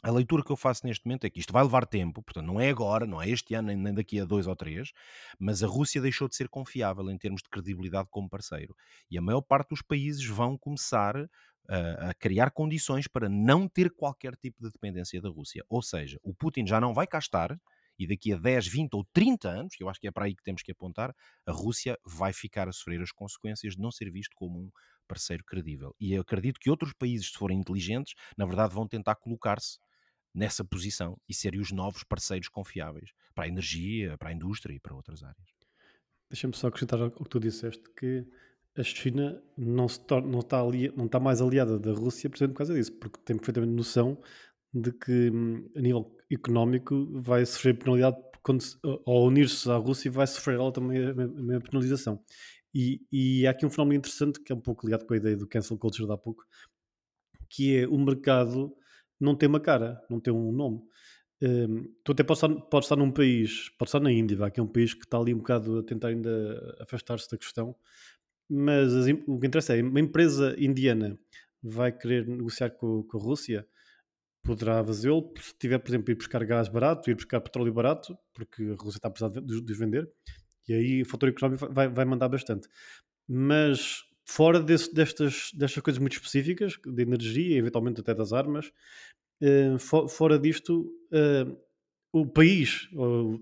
[0.00, 2.60] A leitura que eu faço neste momento é que isto vai levar tempo, portanto, não
[2.60, 4.92] é agora, não é este ano, nem daqui a dois ou três,
[5.40, 8.76] mas a Rússia deixou de ser confiável em termos de credibilidade como parceiro.
[9.10, 11.16] E a maior parte dos países vão começar
[11.68, 15.64] a, a criar condições para não ter qualquer tipo de dependência da Rússia.
[15.68, 17.58] Ou seja, o Putin já não vai cá estar,
[17.98, 20.34] e daqui a 10, 20 ou 30 anos, que eu acho que é para aí
[20.34, 21.12] que temos que apontar,
[21.44, 24.70] a Rússia vai ficar a sofrer as consequências de não ser visto como um
[25.08, 25.94] parceiro credível.
[25.98, 29.78] E eu acredito que outros países, se forem inteligentes, na verdade vão tentar colocar-se
[30.34, 34.80] nessa posição e serem os novos parceiros confiáveis para a energia, para a indústria e
[34.80, 35.48] para outras áreas.
[36.30, 38.26] Deixa-me só acrescentar ao que tu disseste, que
[38.76, 42.54] a China não, se torna, não, está ali, não está mais aliada da Rússia precisamente
[42.54, 44.20] por causa disso, porque tem perfeitamente noção
[44.72, 48.62] de que hum, a nível económico vai sofrer penalidade quando,
[49.06, 52.22] ao unir-se à Rússia vai sofrer ela também a penalização.
[52.74, 55.36] E, e há aqui um fenómeno interessante que é um pouco ligado com a ideia
[55.36, 56.44] do cancel culture de há pouco,
[57.48, 58.74] que é o mercado
[59.20, 60.80] não tem uma cara, não tem um nome.
[61.40, 64.62] Um, tu até podes estar, podes estar num país, pode estar na Índia, que é
[64.62, 67.76] um país que está ali um bocado a tentar ainda afastar-se da questão,
[68.48, 71.18] mas as, o que interessa é uma empresa indiana
[71.62, 73.66] vai querer negociar com, com a Rússia,
[74.42, 78.62] poderá fazê-lo se tiver, por exemplo, ir buscar gás barato, ir buscar petróleo barato, porque
[78.62, 80.10] a Rússia está a precisar de, de vender,
[80.68, 82.68] e aí o fator económico vai, vai mandar bastante.
[83.26, 88.70] Mas fora desse, destas, destas coisas muito específicas, de energia, eventualmente até das armas,
[89.42, 91.58] uh, for, fora disto, uh,
[92.12, 93.40] o país, ou,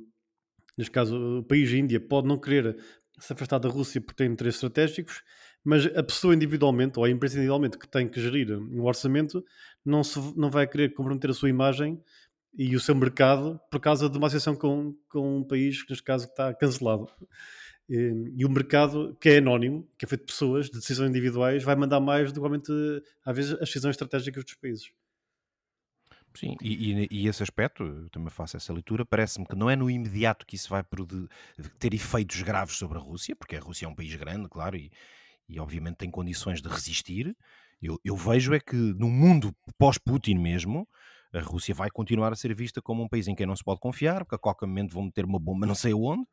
[0.79, 2.77] neste caso o país Índia, pode não querer
[3.19, 5.23] se afastar da Rússia porque tem interesses estratégicos,
[5.65, 9.45] mas a pessoa individualmente, ou a empresa individualmente que tem que gerir um orçamento,
[9.85, 12.01] não, se, não vai querer comprometer a sua imagem
[12.57, 16.03] e o seu mercado por causa de uma associação com, com um país que, neste
[16.03, 17.09] caso, está cancelado.
[17.89, 21.63] E, e, o mercado, que é anónimo, que é feito de pessoas, de decisões individuais,
[21.63, 24.91] vai mandar mais do que, às vezes, as decisões estratégicas dos países.
[26.35, 29.77] Sim, e, e, e, esse aspecto, eu também faço essa leitura, parece-me que não é
[29.77, 30.85] no imediato que isso vai
[31.79, 34.91] ter efeitos graves sobre a Rússia, porque a Rússia é um país grande, claro, e,
[35.49, 37.35] e obviamente tem condições de resistir.
[37.81, 40.87] Eu, eu vejo é que no mundo pós-Putin mesmo,
[41.37, 43.81] a Rússia vai continuar a ser vista como um país em quem não se pode
[43.81, 46.27] confiar, porque a qualquer momento vão meter uma bomba não sei onde,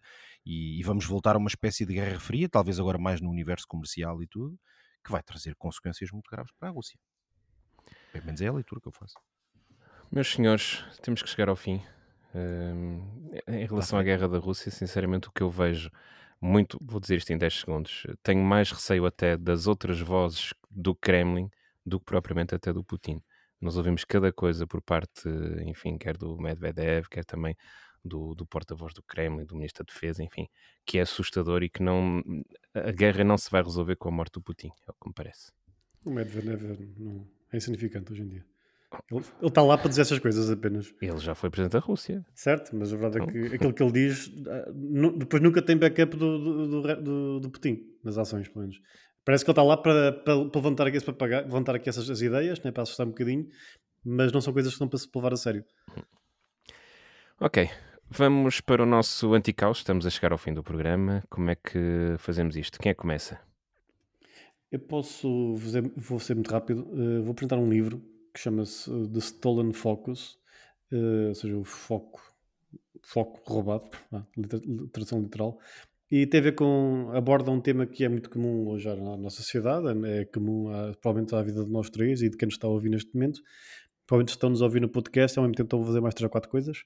[0.46, 3.68] e, e, vamos voltar a uma espécie de guerra fria, talvez agora mais no universo
[3.68, 4.60] comercial e tudo,
[5.04, 6.98] que vai trazer consequências muito graves para a Rússia.
[8.12, 9.16] Pelo menos é a leitura que eu faço.
[10.12, 11.82] Meus senhores, temos que chegar ao fim.
[13.48, 15.90] em relação à guerra da Rússia, sinceramente, o que eu vejo
[16.40, 20.94] muito, vou dizer isto em 10 segundos, tenho mais receio até das outras vozes do
[20.94, 21.50] Kremlin
[21.86, 23.22] do que propriamente até do Putin.
[23.64, 25.28] Nós ouvimos cada coisa por parte,
[25.66, 27.56] enfim, quer do Medvedev, quer também
[28.04, 30.48] do, do porta-voz do Kremlin, do Ministro da Defesa, enfim,
[30.86, 32.22] que é assustador e que não,
[32.74, 35.14] a guerra não se vai resolver com a morte do Putin, é o que me
[35.14, 35.52] parece.
[36.06, 36.62] O Medvedev
[36.98, 38.46] não, é insignificante hoje em dia.
[39.10, 40.94] Ele ele está lá para dizer essas coisas apenas.
[41.02, 42.24] Ele já foi presidente da Rússia.
[42.36, 43.34] Certo, mas a verdade é Então.
[43.50, 44.72] que aquilo que ele diz ah,
[45.18, 48.80] depois nunca tem backup do, do, do- do Putin, nas ações, pelo menos.
[49.26, 52.10] Parece que ele está lá para, para, para levantar, aqui, para pagar- levantar aqui essas
[52.10, 53.48] as ideias, né, para assustar um bocadinho,
[54.04, 55.64] mas não são coisas que estão para se levar a sério.
[57.40, 57.70] Ok,
[58.10, 59.80] vamos para o nosso anticaos.
[59.80, 61.24] Estamos a chegar ao fim do programa.
[61.30, 62.80] Como é que fazemos isto?
[62.80, 63.40] Quem é que começa?
[64.72, 68.04] Eu posso, fazer, vou ser muito rápido, eh, vou apresentar um livro
[68.34, 70.40] que chama-se eh, The Stolen Focus,
[70.92, 72.20] eh, ou seja, o foco,
[73.04, 73.92] foco roubado,
[74.92, 75.60] tradução literal,
[76.16, 79.38] e tem a ver com, aborda um tema que é muito comum hoje na nossa
[79.38, 82.68] sociedade, é comum a, provavelmente à vida de nós três e de quem nos está
[82.68, 83.42] a ouvir neste momento,
[84.06, 86.52] provavelmente estão-nos a ouvir no podcast, ao mesmo tempo a fazer mais três ou quatro
[86.52, 86.84] coisas,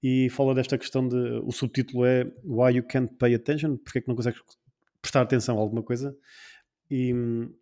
[0.00, 4.02] e fala desta questão de, o subtítulo é Why You Can't Pay Attention, porque é
[4.02, 4.40] que não consegues
[5.02, 6.16] prestar atenção a alguma coisa,
[6.88, 7.52] e hum,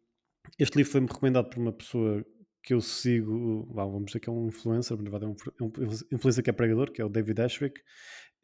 [0.58, 2.22] este livro foi-me recomendado por uma pessoa
[2.62, 5.72] que eu sigo, vamos dizer que é um influencer, é um, é um
[6.12, 7.80] influencer que é pregador, que é o David Ashwick,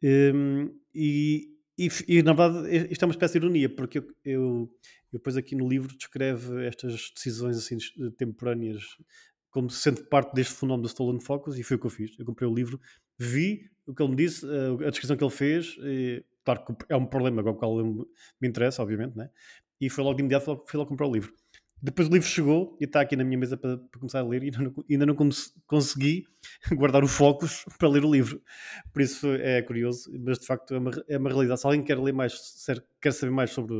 [0.03, 1.47] Hum, e,
[1.77, 4.71] e, e, na verdade isto é uma espécie de ironia, porque eu, eu,
[5.11, 7.77] depois aqui no livro descreve estas decisões assim
[8.17, 8.83] temporâneas
[9.49, 12.19] como sendo parte deste fenómeno do Stolen Focus e foi o que eu fiz.
[12.19, 12.79] Eu comprei o livro,
[13.17, 14.45] vi o que ele me disse,
[14.85, 18.47] a descrição que ele fez, e, claro que é um problema com o qual me
[18.47, 19.29] interessa, obviamente, né?
[19.79, 21.33] e foi logo de imediato fui fui logo comprar o livro.
[21.85, 24.41] Depois o livro chegou e está aqui na minha mesa para, para começar a ler
[24.41, 26.25] e ainda não, ainda não cons consegui
[26.73, 28.41] guardar o focus para ler o livro.
[28.91, 31.61] Por isso é curioso, mas de facto é uma, é uma realidade.
[31.61, 32.65] Se alguém quer ler mais,
[32.99, 33.75] quer saber mais sobre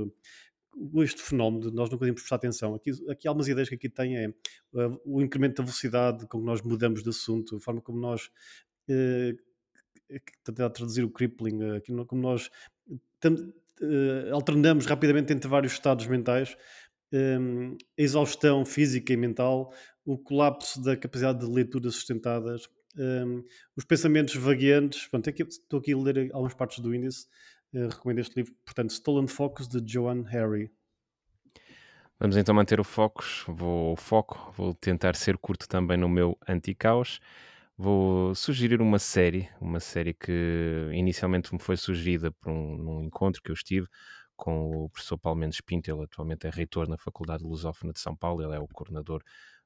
[0.98, 2.76] este fenómeno, nós não podemos prestar atenção.
[2.76, 6.46] Aqui, aqui algumas ideias que aqui tem é uh, o incremento da velocidade com que
[6.46, 8.30] nós mudamos de assunto, a forma como nós
[8.88, 9.36] uh,
[10.44, 12.52] tentar traduzir o crippling, uh, como nós
[13.82, 16.56] uh, alternamos rapidamente entre vários estados mentais,
[17.12, 19.74] um, a exaustão física e mental,
[20.06, 23.44] o colapso da capacidade de leitura sustentadas, um,
[23.76, 25.08] os pensamentos vagueantes.
[25.08, 27.28] Pronto, aqui, estou aqui a ler algumas partes do índice.
[27.74, 30.72] Uh, recomendo este livro, portanto, Stolen Focus de Joan Harry.
[32.18, 37.20] Vamos então manter o foco, vou, foco, vou tentar ser curto também no meu anti-caos.
[37.78, 43.42] Vou sugerir uma série, uma série que inicialmente me foi sugerida por um, num encontro
[43.42, 43.86] que eu estive
[44.36, 48.16] com o professor Paulo Mendes Pinto, ele atualmente é reitor na Faculdade Lusófona de São
[48.16, 49.22] Paulo, ele é o coordenador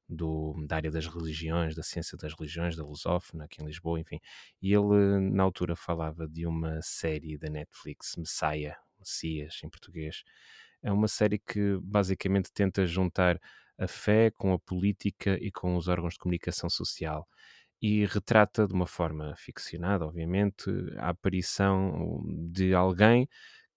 [0.07, 4.19] do, da área das religiões, da ciência das religiões, da Lusófona, aqui em Lisboa, enfim.
[4.61, 10.23] E ele, na altura, falava de uma série da Netflix, Messiah, Messias em português.
[10.81, 13.39] É uma série que basicamente tenta juntar
[13.77, 17.27] a fé com a política e com os órgãos de comunicação social
[17.81, 23.27] e retrata de uma forma ficcionada, obviamente, a aparição de alguém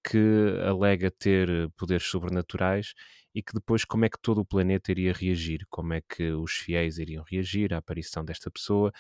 [0.05, 0.19] que
[0.67, 2.95] alega ter poderes sobrenaturais
[3.35, 6.53] e que depois como é que todo o planeta iria reagir, como é que os
[6.53, 8.93] fiéis iriam reagir à aparição desta pessoa,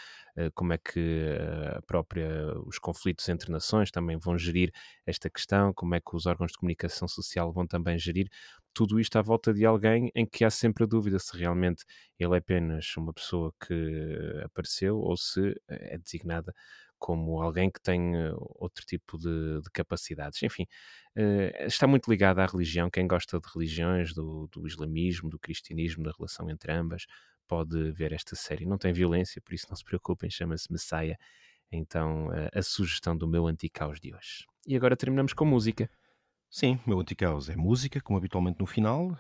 [0.55, 1.36] como é que
[1.76, 2.26] a própria
[2.66, 4.72] os conflitos entre nações também vão gerir
[5.07, 8.28] esta questão, como é que os órgãos de comunicação social vão também gerir
[8.74, 11.84] tudo isto à volta de alguém em que há sempre a dúvida se realmente
[12.18, 16.55] ele é apenas uma pessoa que apareceu ou se é designada
[17.03, 18.12] como alguém que tem
[18.61, 20.40] outro tipo de, de capacidades.
[20.40, 20.68] Enfim,
[21.16, 22.88] uh, está muito ligado à religião.
[22.88, 27.07] Quem gosta de religiões, do, do, islamismo, do cristianismo, da relação entre ambas,
[27.48, 28.64] pode ver esta série.
[28.64, 31.18] Não tem violência, por isso não se preocupem, chama-se Messiah.
[31.72, 34.46] Então, uh, a sugestão do meu anticaos de hoje.
[34.64, 35.90] E agora terminamos com música.
[36.48, 39.18] Sim, o meu anticaos é música, como habitualmente no final.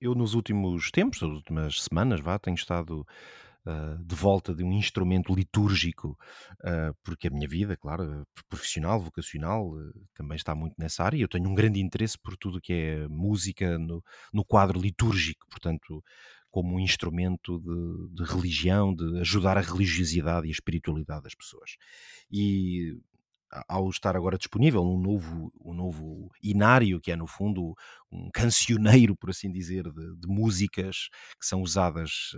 [0.00, 3.06] Eu, nos últimos tempos, nas últimas semanas, vá, tenho estado
[3.66, 6.18] uh, de volta de um instrumento litúrgico,
[6.60, 11.18] uh, porque a minha vida, claro, profissional, vocacional, uh, também está muito nessa área.
[11.18, 14.02] Eu tenho um grande interesse por tudo que é música no,
[14.32, 16.02] no quadro litúrgico, portanto,
[16.50, 21.76] como um instrumento de, de religião, de ajudar a religiosidade e a espiritualidade das pessoas.
[22.30, 22.98] E
[23.68, 27.74] ao estar agora disponível um novo, um novo inário, que é no fundo
[28.10, 32.34] um cancioneiro, por assim dizer, de, de músicas que são usadas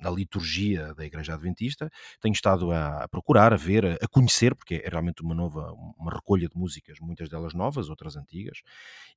[0.00, 1.90] na liturgia da Igreja Adventista.
[2.20, 6.48] Tenho estado a, procurar, a ver, a, conhecer, porque é realmente uma nova, uma recolha
[6.48, 8.60] de músicas, muitas delas novas, outras antigas,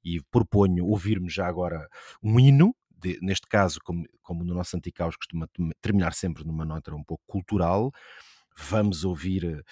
[0.04, 1.88] e proponho ouvir-me já agora
[2.22, 5.48] um hino, de, neste caso, como, como no nosso Anticaos costuma
[5.82, 7.92] terminar sempre numa nota um pouco cultural,
[8.58, 9.64] vamos ouvir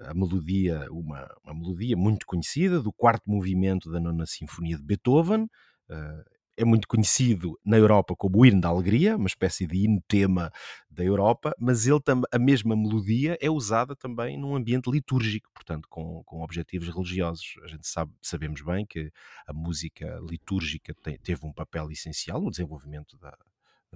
[0.00, 5.44] a melodia, uma, uma melodia muito conhecida do quarto movimento da nona sinfonia de Beethoven.
[5.90, 10.02] Uh, é muito conhecido na Europa como o hino da alegria, uma espécie de hino
[10.08, 10.50] tema
[10.90, 12.00] da Europa, mas ele
[12.32, 17.54] a mesma melodia é usada também num ambiente litúrgico, portanto, com, com objetivos religiosos.
[17.62, 19.12] A gente sabe, sabemos bem que
[19.46, 23.38] a música litúrgica tem, teve um papel essencial no desenvolvimento da,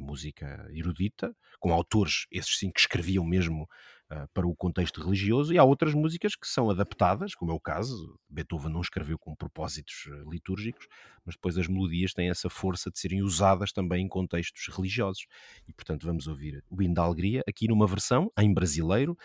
[0.00, 3.64] música erudita, com autores, esses sim, que escreviam mesmo
[4.10, 7.60] uh, para o contexto religioso, e há outras músicas que são adaptadas, como é o
[7.60, 10.86] caso, Beethoven não escreveu com propósitos uh, litúrgicos,
[11.24, 15.26] mas depois as melodias têm essa força de serem usadas também em contextos religiosos.
[15.68, 19.16] E portanto vamos ouvir o hino da alegria aqui numa versão em brasileiro,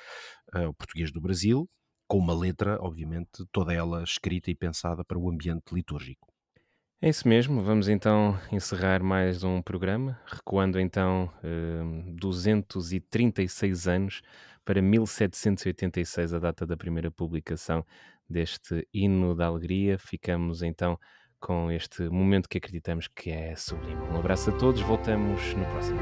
[0.55, 1.70] uh, o português do Brasil,
[2.07, 6.36] com uma letra, obviamente, toda ela escrita e pensada para o ambiente litúrgico.
[6.99, 11.31] É isso mesmo, vamos então encerrar mais um programa, recuando então
[12.15, 14.21] 236 hum, anos
[14.65, 17.85] para 1786, a data da primeira publicação
[18.27, 19.99] deste hino da alegria.
[19.99, 20.99] Ficamos então
[21.39, 24.01] com este momento que acreditamos que é sublime.
[24.11, 25.99] Um abraço a todos, voltamos no próximo.